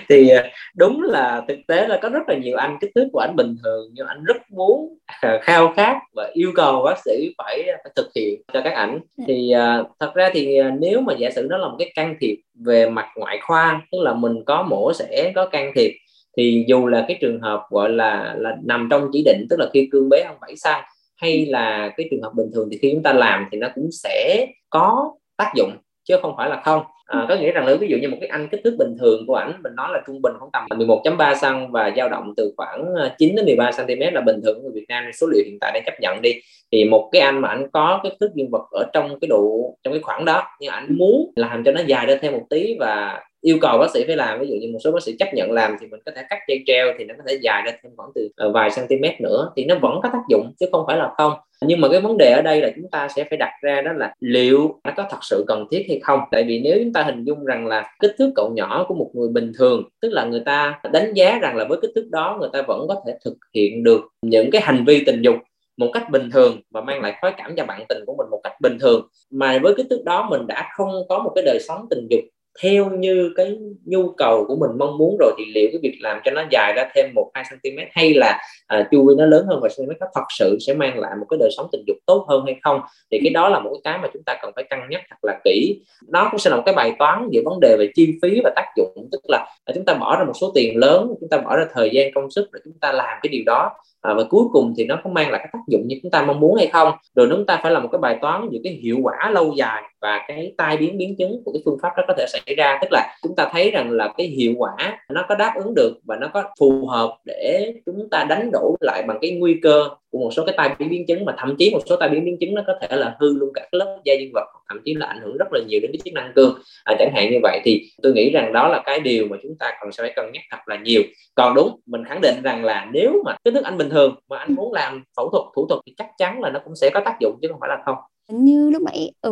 thì 0.09 0.29
à, 0.29 0.49
đúng 0.77 1.01
là 1.01 1.41
thực 1.47 1.57
tế 1.67 1.87
là 1.87 1.99
có 2.01 2.09
rất 2.09 2.21
là 2.27 2.37
nhiều 2.37 2.57
anh 2.57 2.77
kích 2.81 2.91
thước 2.95 3.07
của 3.13 3.19
anh 3.19 3.35
bình 3.35 3.55
thường 3.63 3.89
nhưng 3.93 4.07
anh 4.07 4.23
rất 4.23 4.37
muốn 4.49 4.97
à, 5.05 5.39
khao 5.41 5.73
khát 5.75 5.97
và 6.13 6.29
yêu 6.33 6.51
cầu 6.55 6.81
bác 6.83 6.97
sĩ 7.05 7.33
phải, 7.37 7.63
phải 7.65 7.91
thực 7.95 8.07
hiện 8.15 8.41
cho 8.53 8.61
các 8.63 8.73
ảnh. 8.73 8.99
Dạ. 9.17 9.25
thì 9.27 9.53
uh, 9.81 9.87
thật 9.99 10.11
ra 10.15 10.29
thì 10.33 10.59
nếu 10.79 11.01
mà 11.01 11.13
giả 11.17 11.29
sử 11.35 11.47
nó 11.49 11.57
là 11.57 11.67
một 11.67 11.75
cái 11.79 11.91
can 11.95 12.15
thiệp 12.19 12.35
về 12.65 12.89
mặt 12.89 13.07
ngoại 13.15 13.39
khoa 13.41 13.81
tức 13.91 13.97
là 14.01 14.13
mình 14.13 14.43
có 14.45 14.63
mổ 14.63 14.93
sẽ 14.93 15.31
có 15.35 15.45
can 15.45 15.71
thiệp 15.75 15.91
thì 16.37 16.65
dù 16.67 16.87
là 16.87 17.05
cái 17.07 17.17
trường 17.21 17.41
hợp 17.41 17.61
gọi 17.69 17.89
là 17.89 18.35
là 18.37 18.55
nằm 18.63 18.87
trong 18.91 19.09
chỉ 19.13 19.23
định 19.25 19.47
tức 19.49 19.59
là 19.59 19.65
khi 19.73 19.89
cương 19.91 20.09
bé 20.09 20.23
hơn 20.27 20.37
7 20.41 20.53
cm 20.63 20.69
hay 21.15 21.45
là 21.45 21.93
cái 21.97 22.07
trường 22.11 22.21
hợp 22.21 22.31
bình 22.35 22.47
thường 22.53 22.67
thì 22.71 22.77
khi 22.81 22.91
chúng 22.93 23.03
ta 23.03 23.13
làm 23.13 23.45
thì 23.51 23.57
nó 23.57 23.67
cũng 23.75 23.89
sẽ 23.91 24.47
có 24.69 25.11
tác 25.37 25.51
dụng 25.55 25.71
chứ 26.03 26.15
không 26.21 26.33
phải 26.37 26.49
là 26.49 26.61
không 26.65 26.83
à, 27.05 27.25
có 27.29 27.35
nghĩa 27.35 27.51
rằng 27.51 27.65
là 27.65 27.75
ví 27.75 27.87
dụ 27.87 27.97
như 27.97 28.09
một 28.09 28.17
cái 28.21 28.29
anh 28.29 28.47
kích 28.51 28.61
thước 28.63 28.75
bình 28.79 28.95
thường 28.99 29.23
của 29.27 29.35
ảnh 29.35 29.53
mình 29.63 29.75
nói 29.75 29.89
là 29.93 30.01
trung 30.07 30.21
bình 30.21 30.33
khoảng 30.39 30.51
tầm 30.53 30.79
11.3 30.79 31.65
cm 31.65 31.71
và 31.71 31.91
dao 31.97 32.09
động 32.09 32.33
từ 32.37 32.53
khoảng 32.57 32.85
ờ, 32.95 33.15
9 33.17 33.35
đến 33.35 33.45
13 33.45 33.71
cm 33.71 34.13
là 34.13 34.21
bình 34.21 34.41
thường 34.43 34.55
của 34.55 34.61
người 34.61 34.71
Việt 34.75 34.85
Nam 34.89 35.03
số 35.13 35.27
liệu 35.27 35.43
hiện 35.45 35.57
tại 35.61 35.71
đang 35.73 35.83
chấp 35.85 35.93
nhận 36.01 36.21
đi. 36.21 36.33
Thì 36.71 36.85
một 36.85 37.09
cái 37.11 37.21
anh 37.21 37.41
mà 37.41 37.49
anh 37.49 37.67
có 37.73 37.99
kích 38.03 38.13
thước 38.19 38.29
dương 38.35 38.49
vật 38.51 38.67
ở 38.71 38.85
trong 38.93 39.19
cái 39.19 39.27
độ 39.27 39.75
trong 39.83 39.93
cái 39.93 40.01
khoảng 40.01 40.25
đó 40.25 40.43
nhưng 40.59 40.71
ảnh 40.71 40.87
muốn 40.89 41.31
làm 41.35 41.63
cho 41.63 41.71
nó 41.71 41.81
dài 41.85 42.05
ra 42.05 42.15
thêm 42.21 42.33
một 42.33 42.43
tí 42.49 42.77
và 42.79 43.21
yêu 43.41 43.57
cầu 43.61 43.77
bác 43.77 43.91
sĩ 43.93 44.03
phải 44.07 44.15
làm 44.15 44.39
ví 44.39 44.47
dụ 44.47 44.55
như 44.55 44.69
một 44.73 44.79
số 44.83 44.91
bác 44.91 45.03
sĩ 45.03 45.15
chấp 45.19 45.33
nhận 45.33 45.51
làm 45.51 45.77
thì 45.81 45.87
mình 45.87 45.99
có 46.05 46.11
thể 46.15 46.21
cắt 46.29 46.39
dây 46.47 46.63
treo 46.65 46.87
thì 46.97 47.05
nó 47.05 47.13
có 47.17 47.23
thể 47.27 47.37
dài 47.41 47.61
ra 47.65 47.71
thêm 47.83 47.91
khoảng 47.97 48.09
từ 48.15 48.29
ờ, 48.35 48.51
vài 48.51 48.69
cm 48.75 49.23
nữa 49.23 49.51
thì 49.55 49.65
nó 49.65 49.75
vẫn 49.75 49.99
có 50.03 50.09
tác 50.13 50.21
dụng 50.29 50.53
chứ 50.59 50.65
không 50.71 50.83
phải 50.87 50.97
là 50.97 51.09
không. 51.17 51.33
Nhưng 51.61 51.81
mà 51.81 51.87
cái 51.91 52.01
vấn 52.01 52.17
đề 52.17 52.31
ở 52.31 52.41
đây 52.41 52.61
là 52.61 52.69
chúng 52.75 52.89
ta 52.91 53.07
sẽ 53.15 53.23
phải 53.23 53.37
đặt 53.37 53.51
ra 53.61 53.81
đó 53.81 53.91
là 53.93 54.13
liệu 54.19 54.79
nó 54.83 54.91
có 54.97 55.05
thật 55.09 55.17
sự 55.21 55.45
cần 55.47 55.65
thiết 55.71 55.85
hay 55.87 55.99
không? 56.03 56.19
Tại 56.31 56.43
vì 56.43 56.59
nếu 56.59 56.77
chúng 56.83 56.93
ta 56.95 57.03
hình 57.03 57.23
dung 57.23 57.45
rằng 57.45 57.67
là 57.67 57.95
kích 57.99 58.15
thước 58.17 58.31
cậu 58.35 58.51
nhỏ 58.55 58.85
của 58.87 58.95
một 58.95 59.11
người 59.13 59.29
bình 59.29 59.51
thường, 59.57 59.83
tức 60.01 60.09
là 60.09 60.25
người 60.25 60.41
ta 60.45 60.79
đánh 60.91 61.13
giá 61.13 61.39
rằng 61.41 61.55
là 61.55 61.65
với 61.69 61.77
kích 61.81 61.91
thước 61.95 62.07
đó 62.11 62.37
người 62.39 62.49
ta 62.53 62.61
vẫn 62.61 62.87
có 62.87 63.01
thể 63.07 63.17
thực 63.25 63.37
hiện 63.55 63.83
được 63.83 64.01
những 64.21 64.51
cái 64.51 64.61
hành 64.61 64.85
vi 64.85 65.03
tình 65.05 65.21
dục 65.21 65.35
một 65.77 65.89
cách 65.93 66.09
bình 66.11 66.29
thường 66.33 66.61
và 66.71 66.81
mang 66.81 67.01
lại 67.01 67.17
khoái 67.21 67.33
cảm 67.37 67.55
cho 67.57 67.65
bạn 67.65 67.85
tình 67.89 68.03
của 68.05 68.15
mình 68.17 68.27
một 68.31 68.41
cách 68.43 68.53
bình 68.61 68.77
thường. 68.79 69.07
Mà 69.31 69.59
với 69.63 69.73
kích 69.77 69.85
thước 69.89 70.03
đó 70.05 70.27
mình 70.29 70.47
đã 70.47 70.69
không 70.77 70.89
có 71.09 71.19
một 71.19 71.31
cái 71.35 71.43
đời 71.45 71.59
sống 71.67 71.87
tình 71.89 72.07
dục 72.09 72.19
theo 72.63 72.89
như 72.89 73.33
cái 73.35 73.57
nhu 73.85 74.09
cầu 74.11 74.45
của 74.47 74.55
mình 74.55 74.77
mong 74.77 74.97
muốn 74.97 75.17
rồi 75.19 75.31
thì 75.37 75.45
liệu 75.45 75.69
cái 75.71 75.79
việc 75.83 75.97
làm 76.01 76.19
cho 76.25 76.31
nó 76.31 76.43
dài 76.51 76.73
ra 76.75 76.89
thêm 76.95 77.13
một 77.15 77.31
hai 77.33 77.43
cm 77.49 77.77
hay 77.91 78.13
là 78.13 78.39
à, 78.67 78.87
chui 78.91 79.15
nó 79.17 79.25
lớn 79.25 79.45
hơn 79.47 79.59
và 79.61 79.69
cm 79.77 79.89
nó 79.99 80.07
thật 80.15 80.23
sự 80.37 80.57
sẽ 80.67 80.73
mang 80.73 80.99
lại 80.99 81.11
một 81.19 81.25
cái 81.29 81.37
đời 81.39 81.49
sống 81.57 81.67
tình 81.71 81.83
dục 81.87 81.97
tốt 82.05 82.25
hơn 82.29 82.45
hay 82.45 82.55
không? 82.63 82.81
Thì 83.11 83.19
cái 83.23 83.33
đó 83.33 83.49
là 83.49 83.59
một 83.59 83.75
cái 83.83 83.97
mà 83.97 84.07
chúng 84.13 84.23
ta 84.23 84.37
cần 84.41 84.51
phải 84.55 84.63
cân 84.69 84.79
nhắc 84.89 85.01
thật 85.09 85.15
là 85.21 85.39
kỹ. 85.43 85.81
Nó 86.07 86.27
cũng 86.31 86.39
sẽ 86.39 86.49
là 86.49 86.55
một 86.55 86.63
cái 86.65 86.75
bài 86.75 86.93
toán 86.99 87.29
về 87.33 87.41
vấn 87.45 87.59
đề 87.61 87.75
về 87.79 87.89
chi 87.95 88.13
phí 88.21 88.41
và 88.43 88.51
tác 88.55 88.65
dụng. 88.77 89.09
Tức 89.11 89.21
là 89.27 89.45
à, 89.65 89.71
chúng 89.75 89.85
ta 89.85 89.93
bỏ 89.93 90.17
ra 90.19 90.25
một 90.25 90.33
số 90.41 90.51
tiền 90.55 90.77
lớn 90.77 91.15
chúng 91.19 91.29
ta 91.29 91.37
bỏ 91.37 91.55
ra 91.57 91.65
thời 91.73 91.89
gian 91.93 92.11
công 92.15 92.31
sức 92.31 92.49
để 92.53 92.59
chúng 92.63 92.79
ta 92.81 92.91
làm 92.91 93.19
cái 93.23 93.29
điều 93.31 93.43
đó 93.45 93.71
à, 94.01 94.13
và 94.13 94.23
cuối 94.29 94.43
cùng 94.51 94.73
thì 94.77 94.85
nó 94.85 94.99
có 95.03 95.09
mang 95.09 95.31
lại 95.31 95.39
cái 95.39 95.49
tác 95.53 95.59
dụng 95.67 95.81
như 95.87 95.99
chúng 96.03 96.11
ta 96.11 96.21
mong 96.21 96.39
muốn 96.39 96.55
hay 96.55 96.67
không? 96.67 96.91
Rồi 97.15 97.27
chúng 97.31 97.45
ta 97.45 97.59
phải 97.63 97.71
là 97.71 97.79
một 97.79 97.89
cái 97.91 97.99
bài 97.99 98.17
toán 98.21 98.49
về 98.51 98.59
cái 98.63 98.73
hiệu 98.73 98.97
quả 99.03 99.29
lâu 99.31 99.53
dài 99.57 99.83
và 100.05 100.25
cái 100.27 100.53
tai 100.57 100.77
biến 100.77 100.97
biến 100.97 101.15
chứng 101.17 101.41
của 101.45 101.51
cái 101.51 101.61
phương 101.65 101.77
pháp 101.81 101.89
đó 101.97 102.03
có 102.07 102.13
thể 102.17 102.25
xảy 102.27 102.55
ra. 102.57 102.77
Tức 102.81 102.87
là 102.91 103.17
chúng 103.23 103.35
ta 103.35 103.49
thấy 103.51 103.71
rằng 103.71 103.91
là 103.91 104.13
cái 104.17 104.27
hiệu 104.27 104.53
quả 104.57 104.99
nó 105.09 105.25
có 105.29 105.35
đáp 105.35 105.53
ứng 105.55 105.73
được 105.75 105.93
và 106.07 106.15
nó 106.15 106.27
có 106.33 106.43
phù 106.59 106.87
hợp 106.87 107.17
để 107.25 107.73
chúng 107.85 108.09
ta 108.11 108.25
đánh 108.29 108.49
đổ 108.53 108.75
lại 108.81 109.03
bằng 109.07 109.17
cái 109.21 109.31
nguy 109.31 109.59
cơ 109.61 109.89
của 110.11 110.19
một 110.19 110.29
số 110.31 110.45
cái 110.45 110.55
tai 110.57 110.75
biến 110.79 110.89
biến 110.89 111.05
chứng 111.07 111.25
mà 111.25 111.35
thậm 111.37 111.55
chí 111.59 111.71
một 111.71 111.79
số 111.85 111.95
tai 111.95 112.09
biến 112.09 112.25
biến 112.25 112.37
chứng 112.39 112.53
nó 112.53 112.61
có 112.67 112.73
thể 112.81 112.97
là 112.97 113.15
hư 113.19 113.37
luôn 113.37 113.49
cả 113.53 113.61
cái 113.61 113.79
lớp 113.79 113.99
da 114.05 114.13
dương 114.19 114.31
vật 114.33 114.45
thậm 114.69 114.81
chí 114.85 114.93
là 114.93 115.05
ảnh 115.07 115.19
hưởng 115.21 115.37
rất 115.37 115.47
là 115.51 115.59
nhiều 115.67 115.79
đến 115.81 115.91
cái 115.91 115.99
chức 116.05 116.13
năng 116.13 116.31
cương 116.35 116.59
à, 116.83 116.95
chẳng 116.99 117.11
hạn 117.15 117.31
như 117.31 117.39
vậy 117.43 117.59
thì 117.63 117.89
tôi 118.03 118.13
nghĩ 118.13 118.31
rằng 118.31 118.53
đó 118.53 118.67
là 118.67 118.81
cái 118.85 118.99
điều 118.99 119.27
mà 119.27 119.37
chúng 119.43 119.57
ta 119.59 119.71
cần 119.81 119.89
phải 119.97 120.13
cân 120.15 120.31
nhắc 120.31 120.43
thật 120.51 120.57
là 120.65 120.75
nhiều. 120.75 121.01
Còn 121.35 121.55
đúng 121.55 121.79
mình 121.85 122.03
khẳng 122.05 122.21
định 122.21 122.35
rằng 122.43 122.65
là 122.65 122.87
nếu 122.93 123.21
mà 123.25 123.35
cái 123.45 123.51
thức 123.51 123.63
anh 123.63 123.77
bình 123.77 123.89
thường 123.89 124.15
mà 124.29 124.37
anh 124.37 124.55
muốn 124.55 124.73
làm 124.73 125.03
phẫu 125.17 125.29
thuật 125.29 125.43
thủ 125.55 125.67
thuật 125.69 125.81
thì 125.85 125.93
chắc 125.97 126.07
chắn 126.17 126.41
là 126.41 126.49
nó 126.49 126.59
cũng 126.65 126.75
sẽ 126.75 126.89
có 126.93 127.01
tác 127.05 127.15
dụng 127.21 127.39
chứ 127.41 127.47
không 127.51 127.59
phải 127.59 127.69
là 127.69 127.77
không 127.85 127.95
như 128.27 128.69
lúc 128.69 128.81
nãy 128.83 129.11
ở 129.21 129.31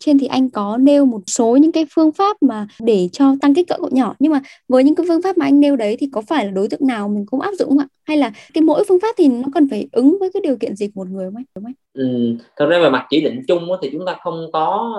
trên 0.00 0.18
thì 0.18 0.26
anh 0.26 0.50
có 0.50 0.76
nêu 0.76 1.06
một 1.06 1.20
số 1.26 1.56
những 1.56 1.72
cái 1.72 1.86
phương 1.94 2.12
pháp 2.12 2.42
mà 2.42 2.66
để 2.80 3.08
cho 3.12 3.34
tăng 3.40 3.54
kích 3.54 3.68
cỡ 3.68 3.76
cậu 3.78 3.90
nhỏ 3.92 4.14
nhưng 4.18 4.32
mà 4.32 4.42
với 4.68 4.84
những 4.84 4.94
cái 4.94 5.06
phương 5.08 5.22
pháp 5.22 5.38
mà 5.38 5.46
anh 5.46 5.60
nêu 5.60 5.76
đấy 5.76 5.96
thì 6.00 6.08
có 6.12 6.22
phải 6.22 6.44
là 6.44 6.50
đối 6.50 6.68
tượng 6.68 6.86
nào 6.86 7.08
mình 7.08 7.26
cũng 7.26 7.40
áp 7.40 7.52
dụng 7.58 7.68
không 7.68 7.78
ạ 7.78 7.86
hay 8.04 8.16
là 8.16 8.32
cái 8.54 8.62
mỗi 8.62 8.84
phương 8.88 9.00
pháp 9.00 9.14
thì 9.18 9.28
nó 9.28 9.48
cần 9.54 9.68
phải 9.70 9.88
ứng 9.92 10.16
với 10.20 10.30
cái 10.34 10.40
điều 10.44 10.56
kiện 10.56 10.76
gì 10.76 10.88
của 10.94 11.04
một 11.04 11.10
người 11.10 11.30
không 11.54 11.64
anh? 11.64 11.74
Ừ, 11.94 12.36
thật 12.56 12.66
ra 12.66 12.78
về 12.78 12.90
mặt 12.90 13.06
chỉ 13.10 13.20
định 13.20 13.42
chung 13.48 13.68
thì 13.82 13.90
chúng 13.92 14.06
ta 14.06 14.16
không 14.22 14.46
có 14.52 14.92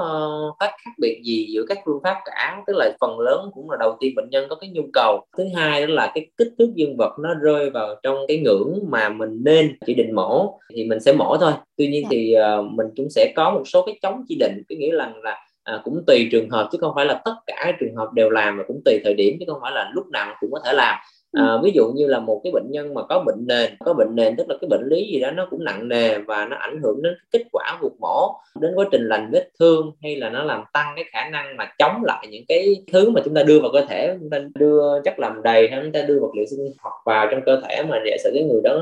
uh, 0.51 0.55
khác 0.59 0.91
biệt 0.99 1.21
gì 1.23 1.47
giữa 1.49 1.65
các 1.69 1.77
phương 1.85 1.99
pháp 2.03 2.17
cả. 2.25 2.61
Tức 2.67 2.73
là 2.77 2.91
phần 3.01 3.19
lớn 3.19 3.49
cũng 3.53 3.71
là 3.71 3.77
đầu 3.79 3.97
tiên 3.99 4.13
bệnh 4.15 4.29
nhân 4.29 4.45
có 4.49 4.55
cái 4.55 4.69
nhu 4.69 4.81
cầu. 4.93 5.25
Thứ 5.37 5.43
hai 5.55 5.87
đó 5.87 5.93
là 5.93 6.11
cái 6.15 6.27
kích 6.37 6.53
thước 6.59 6.71
dương 6.75 6.97
vật 6.97 7.19
nó 7.19 7.33
rơi 7.33 7.69
vào 7.69 7.95
trong 8.03 8.17
cái 8.27 8.37
ngưỡng 8.37 8.79
mà 8.87 9.09
mình 9.09 9.41
nên 9.43 9.77
chỉ 9.85 9.93
định 9.93 10.15
mổ 10.15 10.59
thì 10.73 10.83
mình 10.83 10.99
sẽ 10.99 11.13
mổ 11.13 11.37
thôi. 11.37 11.51
Tuy 11.77 11.87
nhiên 11.87 12.03
dạ. 12.03 12.07
thì 12.11 12.35
uh, 12.59 12.71
mình 12.71 12.87
cũng 12.97 13.09
sẽ 13.09 13.33
có 13.35 13.51
một 13.51 13.63
số 13.65 13.85
cái 13.85 13.99
chống 14.01 14.23
chỉ 14.27 14.35
định 14.39 14.61
cái 14.69 14.77
nghĩa 14.77 14.91
là 14.91 15.11
là 15.23 15.39
à, 15.63 15.81
cũng 15.83 16.03
tùy 16.07 16.27
trường 16.31 16.49
hợp 16.49 16.69
chứ 16.71 16.77
không 16.81 16.91
phải 16.95 17.05
là 17.05 17.21
tất 17.25 17.35
cả 17.45 17.71
trường 17.79 17.95
hợp 17.95 18.13
đều 18.13 18.29
làm 18.29 18.57
mà 18.57 18.63
cũng 18.67 18.81
tùy 18.85 18.99
thời 19.03 19.13
điểm 19.13 19.37
chứ 19.39 19.45
không 19.47 19.59
phải 19.61 19.71
là 19.71 19.91
lúc 19.93 20.05
nào 20.07 20.35
cũng 20.39 20.51
có 20.51 20.59
thể 20.65 20.73
làm 20.73 20.99
Ừ. 21.35 21.41
à, 21.41 21.57
ví 21.63 21.71
dụ 21.75 21.87
như 21.95 22.07
là 22.07 22.19
một 22.19 22.41
cái 22.43 22.51
bệnh 22.51 22.71
nhân 22.71 22.93
mà 22.93 23.01
có 23.09 23.23
bệnh 23.25 23.47
nền 23.47 23.71
có 23.79 23.93
bệnh 23.93 24.15
nền 24.15 24.35
tức 24.35 24.49
là 24.49 24.55
cái 24.61 24.67
bệnh 24.67 24.87
lý 24.87 25.07
gì 25.13 25.19
đó 25.19 25.31
nó 25.31 25.47
cũng 25.49 25.63
nặng 25.63 25.87
nề 25.87 26.17
và 26.17 26.45
nó 26.45 26.57
ảnh 26.57 26.81
hưởng 26.83 27.01
đến 27.01 27.13
kết 27.31 27.43
quả 27.51 27.77
cuộc 27.81 27.99
mổ 27.99 28.35
đến 28.59 28.71
quá 28.75 28.85
trình 28.91 29.07
lành 29.07 29.29
vết 29.31 29.49
thương 29.59 29.91
hay 30.03 30.15
là 30.15 30.29
nó 30.29 30.43
làm 30.43 30.63
tăng 30.73 30.93
cái 30.95 31.05
khả 31.11 31.29
năng 31.29 31.57
mà 31.57 31.73
chống 31.79 32.03
lại 32.03 32.27
những 32.29 32.43
cái 32.47 32.75
thứ 32.93 33.09
mà 33.09 33.21
chúng 33.25 33.33
ta 33.33 33.43
đưa 33.43 33.59
vào 33.59 33.71
cơ 33.73 33.85
thể 33.89 34.17
chúng 34.19 34.29
ta 34.29 34.39
đưa 34.55 35.01
chất 35.03 35.19
làm 35.19 35.43
đầy 35.43 35.67
hay 35.71 35.79
chúng 35.83 35.91
ta 35.91 36.01
đưa 36.01 36.19
vật 36.19 36.31
liệu 36.35 36.45
sinh 36.45 36.59
học 36.79 36.93
vào 37.05 37.27
trong 37.31 37.41
cơ 37.45 37.61
thể 37.61 37.83
mà 37.89 37.97
giả 38.05 38.17
sử 38.23 38.31
cái 38.33 38.43
người 38.43 38.61
đó 38.63 38.81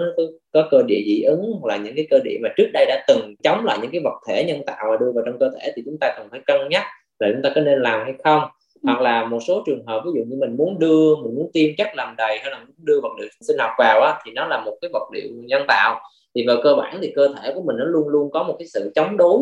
có 0.53 0.67
cơ 0.71 0.81
địa 0.87 1.01
dị 1.05 1.21
ứng 1.21 1.51
hoặc 1.61 1.67
là 1.69 1.77
những 1.77 1.95
cái 1.95 2.07
cơ 2.09 2.19
địa 2.23 2.37
mà 2.43 2.49
trước 2.57 2.67
đây 2.73 2.85
đã 2.85 3.05
từng 3.07 3.35
chống 3.43 3.65
lại 3.65 3.77
những 3.81 3.91
cái 3.91 4.01
vật 4.03 4.19
thể 4.27 4.43
nhân 4.43 4.61
tạo 4.65 4.85
và 4.89 4.97
đưa 4.99 5.11
vào 5.11 5.23
trong 5.25 5.39
cơ 5.39 5.49
thể 5.59 5.71
thì 5.75 5.81
chúng 5.85 5.97
ta 6.01 6.13
cần 6.17 6.27
phải 6.31 6.39
cân 6.45 6.57
nhắc 6.69 6.83
là 7.19 7.29
chúng 7.33 7.41
ta 7.41 7.49
có 7.55 7.61
nên 7.61 7.81
làm 7.81 8.03
hay 8.03 8.13
không 8.23 8.43
hoặc 8.83 9.01
là 9.01 9.25
một 9.25 9.39
số 9.47 9.63
trường 9.65 9.85
hợp 9.85 10.01
ví 10.05 10.11
dụ 10.15 10.23
như 10.27 10.37
mình 10.39 10.57
muốn 10.57 10.79
đưa 10.79 11.15
mình 11.15 11.35
muốn 11.35 11.49
tiêm 11.53 11.69
chất 11.77 11.87
làm 11.95 12.15
đầy 12.17 12.39
hay 12.39 12.51
là 12.51 12.59
muốn 12.59 12.75
đưa 12.77 12.99
vật 13.01 13.09
liệu 13.19 13.29
sinh 13.41 13.57
học 13.59 13.71
vào 13.77 14.01
á, 14.01 14.19
thì 14.25 14.31
nó 14.31 14.47
là 14.47 14.61
một 14.65 14.77
cái 14.81 14.89
vật 14.93 15.09
liệu 15.13 15.29
nhân 15.45 15.61
tạo. 15.67 15.99
Thì 16.35 16.47
về 16.47 16.55
cơ 16.63 16.75
bản 16.75 16.99
thì 17.01 17.13
cơ 17.15 17.27
thể 17.27 17.51
của 17.55 17.61
mình 17.65 17.75
nó 17.77 17.85
luôn 17.85 18.07
luôn 18.07 18.31
có 18.31 18.43
một 18.43 18.55
cái 18.59 18.67
sự 18.67 18.91
chống 18.95 19.17
đối 19.17 19.39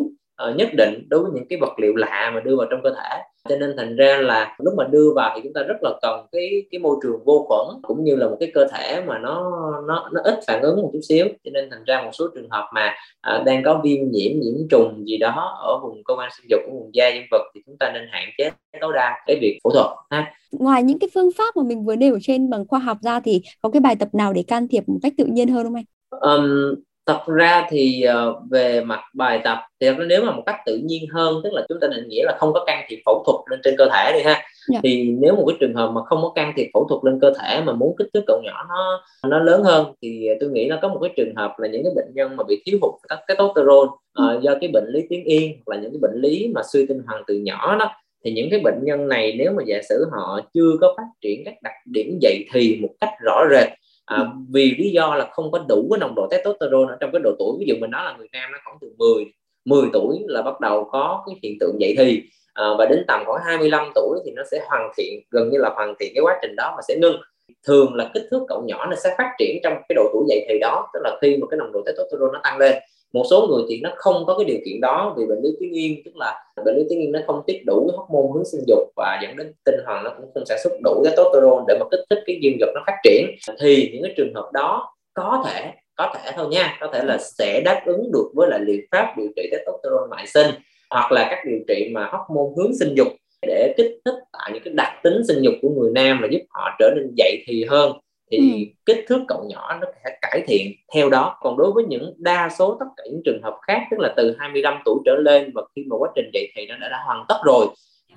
uh, 0.49 0.55
nhất 0.55 0.69
định 0.77 1.07
đối 1.09 1.23
với 1.23 1.31
những 1.33 1.47
cái 1.49 1.59
vật 1.61 1.73
liệu 1.77 1.95
lạ 1.95 2.31
mà 2.35 2.39
đưa 2.39 2.55
vào 2.55 2.67
trong 2.71 2.79
cơ 2.83 2.89
thể. 2.89 3.23
Cho 3.49 3.57
nên 3.57 3.73
thành 3.77 3.95
ra 3.95 4.17
là 4.17 4.55
lúc 4.59 4.73
mà 4.77 4.87
đưa 4.87 5.13
vào 5.15 5.31
thì 5.35 5.41
chúng 5.43 5.53
ta 5.53 5.61
rất 5.63 5.75
là 5.81 5.91
cần 6.01 6.25
cái 6.31 6.63
cái 6.71 6.79
môi 6.79 6.95
trường 7.03 7.25
vô 7.25 7.45
khuẩn 7.47 7.81
cũng 7.81 8.03
như 8.03 8.15
là 8.15 8.27
một 8.27 8.37
cái 8.39 8.51
cơ 8.53 8.67
thể 8.73 9.03
mà 9.07 9.19
nó 9.19 9.51
nó 9.87 10.09
nó 10.13 10.21
ít 10.23 10.39
phản 10.47 10.61
ứng 10.61 10.81
một 10.81 10.89
chút 10.93 10.99
xíu. 11.09 11.25
Cho 11.43 11.51
nên 11.53 11.69
thành 11.71 11.83
ra 11.85 12.01
một 12.01 12.11
số 12.13 12.27
trường 12.35 12.49
hợp 12.49 12.69
mà 12.73 12.95
à, 13.21 13.43
đang 13.45 13.63
có 13.63 13.81
viêm 13.83 13.99
nhiễm 14.11 14.31
nhiễm 14.39 14.67
trùng 14.69 15.03
gì 15.07 15.17
đó 15.17 15.59
ở 15.63 15.79
vùng 15.83 16.03
cơ 16.03 16.15
quan 16.15 16.29
sinh 16.37 16.45
dục 16.49 16.59
của 16.65 16.71
vùng 16.71 16.89
da 16.93 17.09
dân 17.09 17.23
vật 17.31 17.43
thì 17.55 17.61
chúng 17.65 17.77
ta 17.79 17.91
nên 17.93 18.03
hạn 18.11 18.29
chế 18.37 18.51
tối 18.81 18.93
đa 18.95 19.23
cái 19.27 19.37
việc 19.41 19.59
phẫu 19.63 19.71
thuật 19.71 19.87
ha. 20.09 20.33
Ngoài 20.51 20.83
những 20.83 20.99
cái 20.99 21.09
phương 21.13 21.29
pháp 21.37 21.55
mà 21.55 21.63
mình 21.63 21.85
vừa 21.85 21.95
nêu 21.95 22.13
ở 22.13 22.19
trên 22.21 22.49
bằng 22.49 22.67
khoa 22.67 22.79
học 22.79 22.97
ra 23.01 23.19
thì 23.19 23.41
có 23.61 23.69
cái 23.69 23.79
bài 23.79 23.95
tập 23.99 24.09
nào 24.13 24.33
để 24.33 24.43
can 24.47 24.67
thiệp 24.67 24.83
một 24.87 24.99
cách 25.03 25.13
tự 25.17 25.25
nhiên 25.25 25.47
hơn 25.47 25.63
không 25.63 25.75
anh? 25.75 25.85
Um, 26.09 26.75
thật 27.05 27.21
ra 27.27 27.67
thì 27.69 28.05
uh, 28.29 28.35
về 28.51 28.83
mặt 28.83 28.99
bài 29.13 29.41
tập 29.43 29.57
thì 29.81 29.87
nếu 30.07 30.25
mà 30.25 30.31
một 30.31 30.43
cách 30.45 30.55
tự 30.65 30.77
nhiên 30.83 31.05
hơn 31.13 31.41
tức 31.43 31.53
là 31.53 31.65
chúng 31.69 31.79
ta 31.79 31.87
định 31.87 32.07
nghĩa 32.07 32.23
là 32.25 32.37
không 32.39 32.53
có 32.53 32.63
can 32.65 32.85
thiệp 32.89 32.99
phẫu 33.05 33.23
thuật 33.25 33.51
lên 33.51 33.59
trên 33.63 33.75
cơ 33.77 33.89
thể 33.93 34.11
đi 34.13 34.23
ha 34.23 34.31
yeah. 34.31 34.43
Dạ. 34.67 34.79
thì 34.83 35.15
nếu 35.19 35.35
một 35.35 35.43
cái 35.47 35.57
trường 35.59 35.73
hợp 35.73 35.91
mà 35.91 36.01
không 36.03 36.21
có 36.21 36.31
can 36.35 36.53
thiệp 36.55 36.67
phẫu 36.73 36.85
thuật 36.89 36.99
lên 37.03 37.19
cơ 37.21 37.33
thể 37.39 37.61
mà 37.65 37.73
muốn 37.73 37.95
kích 37.97 38.07
thước 38.13 38.23
cậu 38.27 38.41
nhỏ 38.43 38.65
nó 38.69 39.03
nó 39.29 39.39
lớn 39.39 39.63
hơn 39.63 39.93
thì 40.01 40.27
tôi 40.39 40.49
nghĩ 40.49 40.67
nó 40.67 40.79
có 40.81 40.87
một 40.87 40.99
cái 41.01 41.13
trường 41.17 41.35
hợp 41.35 41.53
là 41.57 41.67
những 41.67 41.83
cái 41.83 41.93
bệnh 41.95 42.13
nhân 42.13 42.35
mà 42.35 42.43
bị 42.47 42.63
thiếu 42.65 42.79
hụt 42.81 42.93
các 43.09 43.19
cái 43.27 43.37
testosterone 43.37 43.89
uh, 44.21 44.43
do 44.43 44.55
cái 44.61 44.69
bệnh 44.73 44.85
lý 44.87 45.01
tuyến 45.09 45.23
yên 45.23 45.61
hoặc 45.65 45.75
là 45.75 45.81
những 45.81 45.91
cái 45.91 45.99
bệnh 46.01 46.21
lý 46.21 46.51
mà 46.55 46.61
suy 46.73 46.85
tinh 46.85 47.01
hoàn 47.07 47.23
từ 47.27 47.33
nhỏ 47.33 47.75
đó 47.79 47.91
thì 48.25 48.31
những 48.31 48.49
cái 48.51 48.59
bệnh 48.59 48.79
nhân 48.83 49.07
này 49.07 49.35
nếu 49.37 49.51
mà 49.51 49.63
giả 49.65 49.79
sử 49.89 50.05
họ 50.11 50.39
chưa 50.53 50.71
có 50.81 50.93
phát 50.97 51.07
triển 51.21 51.41
các 51.45 51.53
đặc 51.61 51.73
điểm 51.85 52.19
dậy 52.21 52.45
thì 52.53 52.79
một 52.81 52.89
cách 53.01 53.09
rõ 53.21 53.47
rệt 53.51 53.69
à, 54.11 54.31
vì 54.53 54.75
lý 54.77 54.89
do 54.89 55.15
là 55.15 55.29
không 55.31 55.51
có 55.51 55.65
đủ 55.69 55.87
cái 55.91 55.99
nồng 55.99 56.15
độ 56.15 56.27
testosterone 56.31 56.93
ở 56.93 56.97
trong 56.99 57.11
cái 57.11 57.21
độ 57.23 57.31
tuổi. 57.39 57.57
Ví 57.59 57.65
dụ 57.67 57.75
mình 57.79 57.91
nói 57.91 58.05
là 58.05 58.15
người 58.17 58.27
nam 58.31 58.51
nó 58.51 58.57
khoảng 58.63 58.77
từ 58.81 58.91
10 58.97 59.25
10 59.65 59.89
tuổi 59.93 60.19
là 60.27 60.41
bắt 60.41 60.59
đầu 60.59 60.89
có 60.91 61.23
cái 61.27 61.35
hiện 61.43 61.57
tượng 61.59 61.75
dậy 61.79 61.95
thì. 61.97 62.23
À, 62.53 62.65
và 62.77 62.85
đến 62.85 63.03
tầm 63.07 63.23
khoảng 63.25 63.43
25 63.45 63.91
tuổi 63.95 64.19
thì 64.25 64.31
nó 64.31 64.43
sẽ 64.51 64.65
hoàn 64.69 64.91
thiện 64.97 65.19
gần 65.31 65.49
như 65.49 65.57
là 65.57 65.69
hoàn 65.69 65.95
thiện 65.99 66.11
cái 66.15 66.21
quá 66.21 66.39
trình 66.41 66.55
đó 66.55 66.73
mà 66.75 66.81
sẽ 66.87 66.95
ngưng 66.95 67.21
thường 67.67 67.93
là 67.93 68.11
kích 68.13 68.23
thước 68.31 68.45
cậu 68.47 68.63
nhỏ 68.65 68.85
nó 68.85 68.95
sẽ 69.03 69.15
phát 69.17 69.31
triển 69.39 69.59
trong 69.63 69.73
cái 69.73 69.95
độ 69.95 70.09
tuổi 70.13 70.25
dậy 70.29 70.45
thì 70.49 70.59
đó, 70.59 70.87
tức 70.93 70.99
là 71.03 71.17
khi 71.21 71.37
mà 71.37 71.47
cái 71.51 71.57
nồng 71.57 71.71
độ 71.71 71.81
testosterone 71.85 72.33
nó 72.33 72.39
tăng 72.43 72.57
lên, 72.57 72.75
một 73.13 73.23
số 73.29 73.47
người 73.47 73.63
thì 73.69 73.79
nó 73.83 73.89
không 73.95 74.23
có 74.27 74.37
cái 74.37 74.45
điều 74.45 74.57
kiện 74.65 74.81
đó 74.81 75.15
vì 75.17 75.25
bệnh 75.25 75.41
lý 75.43 75.49
tuyến 75.59 75.71
yên, 75.71 76.01
tức 76.05 76.11
là 76.15 76.43
bệnh 76.65 76.75
lý 76.75 76.83
tuyến 76.89 76.99
yên 76.99 77.11
nó 77.11 77.19
không 77.27 77.41
tiết 77.47 77.61
đủ 77.65 77.87
cái 77.89 77.97
hormone 77.97 78.33
hướng 78.33 78.45
sinh 78.45 78.61
dục 78.67 78.79
và 78.95 79.19
dẫn 79.23 79.37
đến 79.37 79.53
tinh 79.65 79.75
hoàn 79.85 80.03
nó 80.03 80.11
cũng 80.17 80.31
không 80.33 80.45
sản 80.45 80.57
xuất 80.63 80.73
đủ 80.83 81.01
cái 81.03 81.11
testosterone 81.11 81.65
để 81.67 81.77
mà 81.79 81.85
kích 81.91 81.99
thích 82.09 82.19
cái 82.25 82.39
dương 82.41 82.57
vật 82.59 82.71
nó 82.75 82.81
phát 82.87 82.95
triển. 83.03 83.27
Thì 83.61 83.89
những 83.93 84.03
cái 84.03 84.13
trường 84.17 84.33
hợp 84.33 84.49
đó 84.53 84.93
có 85.13 85.43
thể 85.47 85.71
có 85.95 86.13
thể 86.15 86.31
thôi 86.35 86.47
nha, 86.51 86.77
có 86.81 86.87
thể 86.93 87.03
là 87.03 87.17
sẽ 87.17 87.61
đáp 87.65 87.83
ứng 87.85 88.11
được 88.13 88.31
với 88.35 88.49
lại 88.49 88.59
liệu 88.59 88.81
pháp 88.91 89.13
điều 89.17 89.27
trị 89.35 89.49
testosterone 89.51 90.07
ngoại 90.09 90.27
sinh 90.27 90.47
hoặc 90.89 91.11
là 91.11 91.27
các 91.29 91.39
điều 91.45 91.59
trị 91.67 91.91
mà 91.93 92.09
hormone 92.11 92.53
hướng 92.57 92.71
sinh 92.79 92.93
dục 92.95 93.07
để 93.47 93.73
kích 93.77 93.99
thích 94.05 94.15
tạo 94.33 94.49
những 94.53 94.63
cái 94.63 94.73
đặc 94.73 94.93
tính 95.03 95.21
sinh 95.27 95.41
dục 95.41 95.53
của 95.61 95.69
người 95.69 95.91
nam 95.95 96.19
và 96.21 96.27
giúp 96.31 96.41
họ 96.49 96.75
trở 96.79 96.91
nên 96.95 97.13
dậy 97.17 97.43
thì 97.47 97.65
hơn 97.69 97.91
thì 98.31 98.37
ừ. 98.37 98.71
kích 98.85 99.05
thước 99.07 99.21
cậu 99.27 99.45
nhỏ 99.49 99.77
nó 99.81 99.87
sẽ 100.03 100.17
cải 100.21 100.43
thiện 100.47 100.71
theo 100.93 101.09
đó 101.09 101.37
còn 101.41 101.57
đối 101.57 101.71
với 101.71 101.83
những 101.83 102.13
đa 102.17 102.49
số 102.59 102.77
tất 102.79 102.85
cả 102.97 103.03
những 103.11 103.21
trường 103.25 103.41
hợp 103.43 103.57
khác 103.67 103.81
tức 103.91 103.99
là 103.99 104.13
từ 104.17 104.35
25 104.39 104.73
tuổi 104.85 104.99
trở 105.05 105.15
lên 105.15 105.51
và 105.53 105.61
khi 105.75 105.83
mà 105.89 105.95
quá 105.97 106.09
trình 106.15 106.29
dậy 106.33 106.51
thì 106.55 106.65
nó 106.65 106.75
đã, 106.81 106.89
đã 106.89 106.97
hoàn 107.05 107.25
tất 107.27 107.37
rồi 107.45 107.67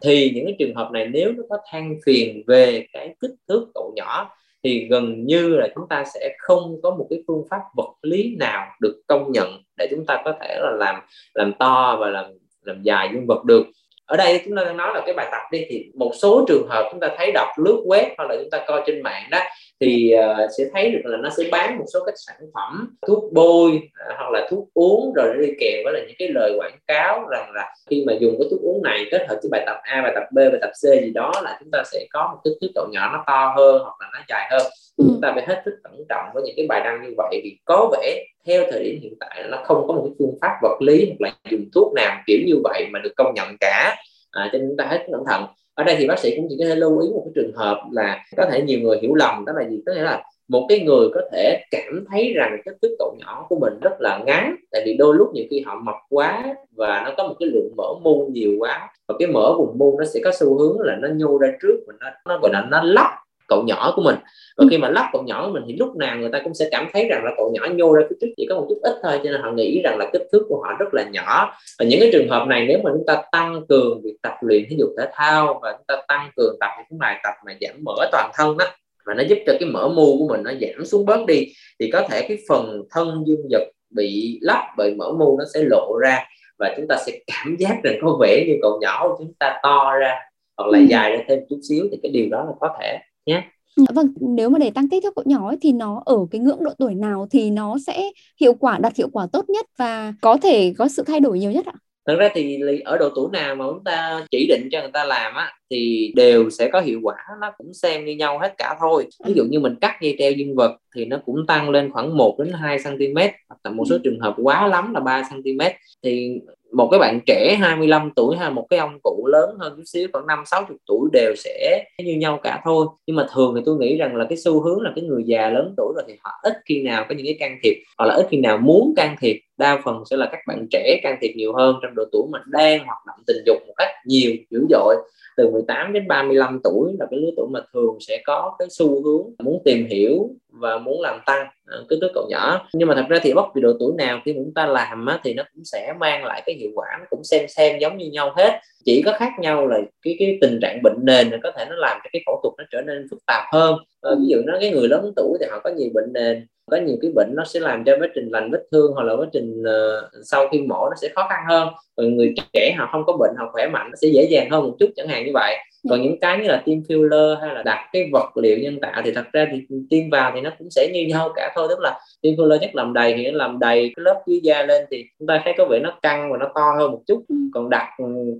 thì 0.02 0.32
những 0.34 0.44
cái 0.46 0.56
trường 0.58 0.74
hợp 0.74 0.90
này 0.92 1.06
nếu 1.06 1.32
nó 1.32 1.42
có 1.50 1.58
than 1.70 1.96
phiền 2.06 2.42
về 2.46 2.86
cái 2.92 3.14
kích 3.20 3.34
thước 3.48 3.66
cậu 3.74 3.92
nhỏ 3.96 4.30
thì 4.64 4.86
gần 4.90 5.26
như 5.26 5.48
là 5.48 5.68
chúng 5.74 5.88
ta 5.88 6.04
sẽ 6.14 6.34
không 6.38 6.82
có 6.82 6.90
một 6.90 7.06
cái 7.10 7.22
phương 7.26 7.44
pháp 7.50 7.60
vật 7.76 7.90
lý 8.02 8.36
nào 8.38 8.66
được 8.80 9.02
công 9.06 9.32
nhận 9.32 9.62
để 9.78 9.88
chúng 9.90 10.06
ta 10.06 10.22
có 10.24 10.34
thể 10.40 10.58
là 10.60 10.70
làm 10.70 11.00
làm 11.34 11.52
to 11.58 11.96
và 12.00 12.08
làm 12.08 12.24
làm 12.62 12.82
dài 12.82 13.10
dương 13.12 13.26
vật 13.26 13.44
được 13.44 13.66
ở 14.06 14.16
đây 14.16 14.42
chúng 14.44 14.56
ta 14.56 14.64
đang 14.64 14.76
nói 14.76 14.90
là 14.94 15.02
cái 15.06 15.14
bài 15.14 15.28
tập 15.32 15.42
đi, 15.50 15.66
thì 15.68 15.84
một 15.94 16.12
số 16.22 16.44
trường 16.48 16.68
hợp 16.68 16.88
chúng 16.90 17.00
ta 17.00 17.08
thấy 17.18 17.32
đọc 17.32 17.48
lướt 17.64 17.82
web, 17.86 18.06
hoặc 18.18 18.30
là 18.30 18.36
chúng 18.36 18.50
ta 18.50 18.64
coi 18.66 18.82
trên 18.86 19.02
mạng 19.02 19.22
đó 19.30 19.38
thì 19.80 20.14
uh, 20.18 20.50
sẽ 20.58 20.64
thấy 20.72 20.90
được 20.90 21.00
là 21.04 21.16
nó 21.16 21.30
sẽ 21.30 21.44
bán 21.52 21.78
một 21.78 21.84
số 21.94 22.00
các 22.06 22.14
sản 22.16 22.36
phẩm 22.54 22.96
thuốc 23.06 23.32
bôi 23.32 23.70
uh, 23.70 24.14
hoặc 24.18 24.30
là 24.30 24.46
thuốc 24.50 24.68
uống 24.74 25.12
rồi 25.16 25.36
đi 25.40 25.52
kèm 25.60 25.80
với 25.84 25.92
là 25.92 26.00
những 26.06 26.16
cái 26.18 26.28
lời 26.28 26.52
quảng 26.58 26.78
cáo 26.86 27.26
rằng 27.30 27.50
là 27.54 27.74
khi 27.90 28.04
mà 28.06 28.12
dùng 28.20 28.34
cái 28.38 28.48
thuốc 28.50 28.60
uống 28.62 28.82
này 28.82 29.04
kết 29.10 29.26
hợp 29.28 29.36
với 29.42 29.48
bài 29.50 29.62
tập 29.66 29.76
A 29.82 30.02
bài 30.02 30.12
tập 30.14 30.24
B 30.32 30.36
bài 30.36 30.58
tập 30.60 30.70
C 30.70 30.82
gì 31.02 31.10
đó 31.14 31.32
là 31.42 31.56
chúng 31.60 31.70
ta 31.70 31.82
sẽ 31.92 32.06
có 32.10 32.30
một 32.32 32.40
kích 32.44 32.52
thước 32.60 32.70
độ 32.74 32.86
nhỏ 32.92 33.10
nó 33.12 33.24
to 33.26 33.54
hơn 33.56 33.82
hoặc 33.82 33.94
là 34.00 34.08
nó 34.12 34.20
dài 34.28 34.48
hơn. 34.50 34.62
Ừ. 34.96 35.04
chúng 35.08 35.20
ta 35.20 35.32
phải 35.34 35.44
hết 35.46 35.62
sức 35.64 35.74
cẩn 35.84 35.92
trọng 36.08 36.26
với 36.34 36.42
những 36.46 36.54
cái 36.56 36.66
bài 36.68 36.80
đăng 36.84 37.02
như 37.02 37.14
vậy 37.16 37.40
vì 37.44 37.58
có 37.64 37.90
vẻ 37.92 38.24
theo 38.46 38.64
thời 38.70 38.84
điểm 38.84 39.00
hiện 39.02 39.14
tại 39.20 39.44
nó 39.50 39.62
không 39.64 39.86
có 39.88 39.94
một 39.94 40.02
cái 40.04 40.14
phương 40.18 40.38
pháp 40.40 40.56
vật 40.62 40.76
lý 40.80 41.06
hoặc 41.06 41.16
là 41.20 41.50
dùng 41.50 41.64
thuốc 41.74 41.92
nào 41.94 42.16
kiểu 42.26 42.38
như 42.46 42.54
vậy 42.64 42.86
mà 42.92 43.00
được 43.04 43.12
công 43.16 43.34
nhận 43.34 43.56
cả. 43.60 43.96
À, 44.30 44.48
cho 44.52 44.58
nên 44.58 44.68
chúng 44.68 44.76
ta 44.76 44.84
hết 44.84 45.06
cẩn 45.12 45.24
thận 45.26 45.44
ở 45.74 45.84
đây 45.84 45.96
thì 45.98 46.06
bác 46.06 46.18
sĩ 46.18 46.36
cũng 46.36 46.46
chỉ 46.50 46.56
có 46.58 46.64
thể 46.68 46.74
lưu 46.74 46.98
ý 46.98 47.08
một 47.08 47.22
cái 47.24 47.32
trường 47.34 47.52
hợp 47.56 47.82
là 47.92 48.24
có 48.36 48.46
thể 48.50 48.62
nhiều 48.62 48.80
người 48.80 48.98
hiểu 49.02 49.14
lầm, 49.14 49.44
đó 49.44 49.52
là 49.56 49.68
gì? 49.68 49.82
Có 49.86 49.92
nghĩa 49.92 50.02
là 50.02 50.22
một 50.48 50.66
cái 50.68 50.80
người 50.80 51.08
có 51.14 51.20
thể 51.32 51.64
cảm 51.70 52.04
thấy 52.10 52.32
rằng 52.32 52.56
cái 52.64 52.74
tuyết 52.82 52.92
cậu 52.98 53.16
nhỏ 53.18 53.46
của 53.48 53.58
mình 53.58 53.72
rất 53.80 54.00
là 54.00 54.22
ngắn 54.26 54.56
tại 54.72 54.82
vì 54.86 54.96
đôi 54.96 55.14
lúc 55.14 55.28
nhiều 55.34 55.44
khi 55.50 55.60
họ 55.60 55.80
mập 55.84 55.94
quá 56.10 56.54
và 56.76 57.02
nó 57.04 57.14
có 57.16 57.28
một 57.28 57.34
cái 57.40 57.48
lượng 57.48 57.72
mỡ 57.76 57.94
mu 58.02 58.26
nhiều 58.26 58.50
quá, 58.58 58.88
và 59.08 59.14
cái 59.18 59.28
mỡ 59.28 59.56
vùng 59.58 59.78
mu 59.78 59.98
nó 59.98 60.04
sẽ 60.04 60.20
có 60.24 60.30
xu 60.40 60.58
hướng 60.58 60.80
là 60.80 60.96
nó 60.96 61.08
nhô 61.14 61.38
ra 61.38 61.48
trước 61.62 61.76
và 61.86 61.94
nó 62.00 62.06
nó 62.28 62.38
gọi 62.42 62.50
là 62.52 62.66
nó 62.70 62.82
lóc 62.82 63.10
cậu 63.48 63.62
nhỏ 63.62 63.92
của 63.96 64.02
mình. 64.02 64.16
Và 64.56 64.64
khi 64.70 64.78
mà 64.78 64.88
lắp 64.88 65.10
cậu 65.12 65.22
nhỏ 65.22 65.46
của 65.46 65.52
mình 65.52 65.62
thì 65.66 65.76
lúc 65.76 65.96
nào 65.96 66.16
người 66.16 66.30
ta 66.32 66.40
cũng 66.44 66.54
sẽ 66.54 66.68
cảm 66.70 66.88
thấy 66.92 67.08
rằng 67.08 67.24
là 67.24 67.30
cậu 67.36 67.52
nhỏ 67.54 67.66
nhô 67.74 67.92
ra 67.92 68.02
phía 68.10 68.16
trước 68.20 68.26
chỉ 68.36 68.46
có 68.48 68.54
một 68.54 68.66
chút 68.68 68.78
ít 68.82 68.94
thôi 69.02 69.20
cho 69.24 69.30
nên 69.30 69.40
họ 69.40 69.50
nghĩ 69.52 69.80
rằng 69.84 69.98
là 69.98 70.10
kích 70.12 70.22
thước 70.32 70.42
của 70.48 70.62
họ 70.64 70.76
rất 70.78 70.94
là 70.94 71.04
nhỏ. 71.12 71.54
Và 71.78 71.84
những 71.84 72.00
cái 72.00 72.10
trường 72.12 72.28
hợp 72.28 72.46
này 72.48 72.66
nếu 72.68 72.78
mà 72.84 72.90
chúng 72.92 73.06
ta 73.06 73.22
tăng 73.32 73.66
cường 73.68 74.02
việc 74.02 74.16
tập 74.22 74.34
luyện 74.40 74.64
thể 74.70 74.76
dục 74.78 74.90
thể 74.98 75.04
thao 75.12 75.60
và 75.62 75.72
chúng 75.72 75.86
ta 75.86 75.96
tăng 76.08 76.30
cường 76.36 76.56
tập 76.60 76.70
những 76.90 76.98
bài 76.98 77.20
tập 77.24 77.34
mà 77.46 77.52
giảm 77.60 77.74
mỡ 77.84 78.08
toàn 78.12 78.30
thân 78.34 78.56
đó 78.56 78.66
và 79.06 79.14
nó 79.14 79.22
giúp 79.22 79.38
cho 79.46 79.52
cái 79.60 79.68
mỡ 79.68 79.88
mu 79.88 80.18
của 80.18 80.28
mình 80.28 80.42
nó 80.42 80.50
giảm 80.60 80.84
xuống 80.84 81.06
bớt 81.06 81.26
đi 81.26 81.52
thì 81.80 81.90
có 81.90 82.06
thể 82.10 82.26
cái 82.28 82.38
phần 82.48 82.82
thân 82.90 83.24
dương 83.26 83.48
vật 83.50 83.68
bị 83.90 84.38
lấp 84.42 84.64
bởi 84.76 84.94
mỡ 84.94 85.12
mu 85.12 85.38
nó 85.38 85.44
sẽ 85.54 85.60
lộ 85.62 85.98
ra 85.98 86.24
và 86.58 86.74
chúng 86.76 86.86
ta 86.88 86.96
sẽ 87.06 87.12
cảm 87.26 87.56
giác 87.58 87.80
rằng 87.84 87.94
có 88.02 88.18
vẻ 88.20 88.44
như 88.46 88.54
cậu 88.62 88.78
nhỏ 88.80 89.08
của 89.08 89.14
chúng 89.18 89.32
ta 89.38 89.60
to 89.62 89.94
ra 90.00 90.14
hoặc 90.56 90.70
là 90.70 90.78
ừ. 90.78 90.84
dài 90.88 91.10
ra 91.10 91.24
thêm 91.28 91.38
chút 91.48 91.58
xíu 91.68 91.88
thì 91.90 91.98
cái 92.02 92.12
điều 92.12 92.28
đó 92.30 92.44
là 92.44 92.52
có 92.60 92.76
thể 92.80 92.98
nhé 93.26 93.42
Dạ 93.76 93.86
vâng, 93.94 94.06
nếu 94.20 94.50
mà 94.50 94.58
để 94.58 94.70
tăng 94.70 94.88
kích 94.88 95.02
thước 95.02 95.14
cậu 95.16 95.24
nhỏ 95.26 95.48
ấy, 95.48 95.56
thì 95.60 95.72
nó 95.72 96.02
ở 96.04 96.16
cái 96.30 96.40
ngưỡng 96.40 96.64
độ 96.64 96.70
tuổi 96.78 96.94
nào 96.94 97.26
thì 97.30 97.50
nó 97.50 97.76
sẽ 97.86 98.10
hiệu 98.40 98.54
quả 98.54 98.78
đạt 98.78 98.96
hiệu 98.96 99.08
quả 99.12 99.26
tốt 99.32 99.48
nhất 99.48 99.66
và 99.78 100.14
có 100.20 100.36
thể 100.42 100.74
có 100.78 100.88
sự 100.88 101.02
thay 101.06 101.20
đổi 101.20 101.38
nhiều 101.38 101.50
nhất 101.50 101.66
ạ? 101.66 101.72
Thật 102.06 102.14
ra 102.18 102.28
thì 102.34 102.58
ở 102.84 102.98
độ 102.98 103.08
tuổi 103.14 103.28
nào 103.32 103.54
mà 103.54 103.64
chúng 103.68 103.84
ta 103.84 104.26
chỉ 104.30 104.46
định 104.48 104.68
cho 104.72 104.80
người 104.80 104.90
ta 104.92 105.04
làm 105.04 105.34
á 105.34 105.52
thì 105.70 106.12
đều 106.16 106.50
sẽ 106.50 106.68
có 106.72 106.80
hiệu 106.80 107.00
quả 107.02 107.14
nó 107.40 107.52
cũng 107.58 107.74
xem 107.74 108.04
như 108.04 108.16
nhau 108.16 108.38
hết 108.38 108.54
cả 108.58 108.76
thôi. 108.80 109.06
Ví 109.26 109.32
dụ 109.36 109.44
như 109.44 109.60
mình 109.60 109.76
cắt 109.80 109.98
dây 110.00 110.16
treo 110.18 110.32
dương 110.32 110.56
vật 110.56 110.76
thì 110.96 111.04
nó 111.04 111.18
cũng 111.26 111.46
tăng 111.46 111.70
lên 111.70 111.90
khoảng 111.92 112.16
1 112.16 112.36
đến 112.38 112.52
2 112.52 112.78
cm 112.84 113.16
hoặc 113.48 113.58
là 113.64 113.70
một 113.70 113.84
số 113.90 113.98
trường 114.04 114.20
hợp 114.20 114.34
quá 114.42 114.66
lắm 114.66 114.94
là 114.94 115.00
3 115.00 115.22
cm 115.30 115.60
thì 116.02 116.40
một 116.74 116.88
cái 116.90 117.00
bạn 117.00 117.20
trẻ 117.26 117.56
25 117.60 118.10
tuổi 118.16 118.36
hay 118.36 118.50
một 118.50 118.66
cái 118.70 118.78
ông 118.78 118.98
cụ 119.02 119.26
lớn 119.32 119.56
hơn 119.58 119.74
chút 119.76 119.82
xíu, 119.86 120.08
khoảng 120.12 120.26
năm 120.26 120.42
sáu 120.46 120.64
chục 120.68 120.76
tuổi 120.86 121.08
đều 121.12 121.34
sẽ 121.36 121.84
như 122.04 122.14
nhau 122.14 122.40
cả 122.42 122.60
thôi. 122.64 122.86
Nhưng 123.06 123.16
mà 123.16 123.26
thường 123.34 123.52
thì 123.56 123.62
tôi 123.64 123.76
nghĩ 123.76 123.96
rằng 123.96 124.16
là 124.16 124.26
cái 124.28 124.38
xu 124.38 124.60
hướng 124.60 124.80
là 124.80 124.92
cái 124.96 125.04
người 125.04 125.22
già 125.26 125.50
lớn 125.50 125.74
tuổi 125.76 125.92
rồi 125.96 126.04
thì 126.08 126.14
họ 126.20 126.30
ít 126.42 126.52
khi 126.64 126.82
nào 126.82 127.04
có 127.08 127.14
những 127.14 127.26
cái 127.26 127.36
can 127.40 127.58
thiệp, 127.62 127.74
hoặc 127.98 128.06
là 128.06 128.14
ít 128.14 128.26
khi 128.30 128.36
nào 128.36 128.58
muốn 128.58 128.94
can 128.96 129.16
thiệp 129.20 129.40
đa 129.58 129.80
phần 129.84 130.02
sẽ 130.10 130.16
là 130.16 130.28
các 130.32 130.40
bạn 130.46 130.66
trẻ 130.70 131.00
can 131.02 131.18
thiệp 131.20 131.32
nhiều 131.36 131.54
hơn 131.54 131.76
trong 131.82 131.94
độ 131.94 132.04
tuổi 132.12 132.22
mà 132.32 132.38
đang 132.46 132.86
hoạt 132.86 132.98
động 133.06 133.18
tình 133.26 133.36
dục 133.46 133.56
một 133.66 133.74
cách 133.76 133.90
nhiều 134.06 134.32
dữ 134.50 134.66
dội. 134.70 134.96
Từ 135.36 135.50
18 135.50 135.92
đến 135.92 136.08
35 136.08 136.60
tuổi 136.64 136.92
là 136.98 137.06
cái 137.10 137.20
lứa 137.20 137.30
tuổi 137.36 137.46
mà 137.50 137.60
thường 137.74 137.98
sẽ 138.00 138.22
có 138.24 138.56
cái 138.58 138.68
xu 138.70 139.02
hướng 139.04 139.34
muốn 139.44 139.62
tìm 139.64 139.86
hiểu 139.90 140.28
và 140.48 140.78
muốn 140.78 141.00
làm 141.00 141.20
tăng 141.26 141.46
à, 141.66 141.76
cái 141.88 141.98
đứa 142.00 142.08
cậu 142.14 142.26
nhỏ. 142.30 142.68
Nhưng 142.72 142.88
mà 142.88 142.94
thật 142.94 143.04
ra 143.08 143.18
thì 143.22 143.34
bất 143.34 143.44
kỳ 143.54 143.60
độ 143.60 143.72
tuổi 143.80 143.92
nào 143.98 144.20
khi 144.24 144.32
chúng 144.34 144.54
ta 144.54 144.66
làm 144.66 145.06
á, 145.06 145.20
thì 145.24 145.34
nó 145.34 145.42
cũng 145.54 145.64
sẽ 145.64 145.94
mang 146.00 146.24
lại 146.24 146.42
cái 146.46 146.54
hiệu 146.54 146.70
quả 146.74 146.86
nó 147.00 147.06
cũng 147.10 147.24
xem 147.24 147.46
xem 147.48 147.78
giống 147.78 147.96
như 147.96 148.10
nhau 148.10 148.32
hết. 148.36 148.60
Chỉ 148.84 149.02
có 149.02 149.12
khác 149.18 149.32
nhau 149.40 149.66
là 149.66 149.78
cái 150.02 150.16
cái 150.18 150.38
tình 150.40 150.58
trạng 150.62 150.82
bệnh 150.82 150.96
nền 151.02 151.30
có 151.42 151.52
thể 151.56 151.66
nó 151.70 151.76
làm 151.76 151.98
cho 152.04 152.10
cái 152.12 152.22
phẫu 152.26 152.40
thuật 152.42 152.54
nó 152.58 152.64
trở 152.70 152.82
nên 152.82 153.06
phức 153.10 153.18
tạp 153.26 153.42
hơn. 153.52 153.76
À, 154.02 154.10
ví 154.18 154.26
dụ 154.28 154.36
nó 154.46 154.56
cái 154.60 154.70
người 154.70 154.88
lớn 154.88 155.12
tuổi 155.16 155.38
thì 155.40 155.46
họ 155.50 155.60
có 155.64 155.70
nhiều 155.70 155.88
bệnh 155.94 156.12
nền 156.12 156.46
có 156.70 156.76
nhiều 156.76 156.96
cái 157.02 157.10
bệnh 157.14 157.34
nó 157.34 157.44
sẽ 157.44 157.60
làm 157.60 157.84
cho 157.84 157.96
quá 158.00 158.08
trình 158.14 158.28
lành 158.28 158.50
vết 158.52 158.64
thương 158.72 158.92
hoặc 158.94 159.02
là 159.02 159.16
quá 159.16 159.26
trình 159.32 159.62
uh, 159.62 160.24
sau 160.24 160.48
khi 160.52 160.62
mổ 160.62 160.88
nó 160.90 160.94
sẽ 160.96 161.08
khó 161.14 161.26
khăn 161.30 161.40
hơn. 161.48 161.68
Người 161.96 162.34
trẻ 162.52 162.74
họ 162.78 162.88
không 162.92 163.02
có 163.06 163.16
bệnh 163.20 163.34
họ 163.38 163.48
khỏe 163.52 163.68
mạnh 163.68 163.86
nó 163.90 163.96
sẽ 164.02 164.08
dễ 164.08 164.26
dàng 164.30 164.50
hơn 164.50 164.64
một 164.64 164.76
chút 164.78 164.90
chẳng 164.96 165.08
hạn 165.08 165.24
như 165.26 165.30
vậy 165.34 165.56
còn 165.90 166.02
những 166.02 166.20
cái 166.20 166.38
như 166.38 166.48
là 166.48 166.62
tiêm 166.64 166.78
filler 166.78 167.40
hay 167.40 167.54
là 167.54 167.62
đặt 167.62 167.88
cái 167.92 168.08
vật 168.12 168.36
liệu 168.36 168.58
nhân 168.58 168.80
tạo 168.80 169.02
thì 169.04 169.12
thật 169.12 169.24
ra 169.32 169.46
thì 169.52 169.76
tiêm 169.90 170.10
vào 170.10 170.32
thì 170.34 170.40
nó 170.40 170.50
cũng 170.58 170.70
sẽ 170.70 170.90
như 170.92 171.06
nhau 171.06 171.32
cả 171.34 171.52
thôi. 171.54 171.66
Tức 171.68 171.80
là 171.80 172.00
tiêm 172.22 172.34
filler 172.34 172.58
chắc 172.60 172.74
làm 172.74 172.92
đầy 172.92 173.14
thì 173.16 173.30
nó 173.30 173.38
làm 173.38 173.58
đầy 173.58 173.92
cái 173.96 174.02
lớp 174.04 174.22
dưới 174.26 174.40
da 174.42 174.62
lên 174.62 174.84
thì 174.90 175.04
chúng 175.18 175.26
ta 175.26 175.40
thấy 175.44 175.54
có 175.58 175.66
vẻ 175.70 175.78
nó 175.82 175.98
căng 176.02 176.32
và 176.32 176.38
nó 176.38 176.46
to 176.54 176.74
hơn 176.78 176.92
một 176.92 177.00
chút. 177.06 177.24
Ừ. 177.28 177.34
còn 177.54 177.70
đặt 177.70 177.90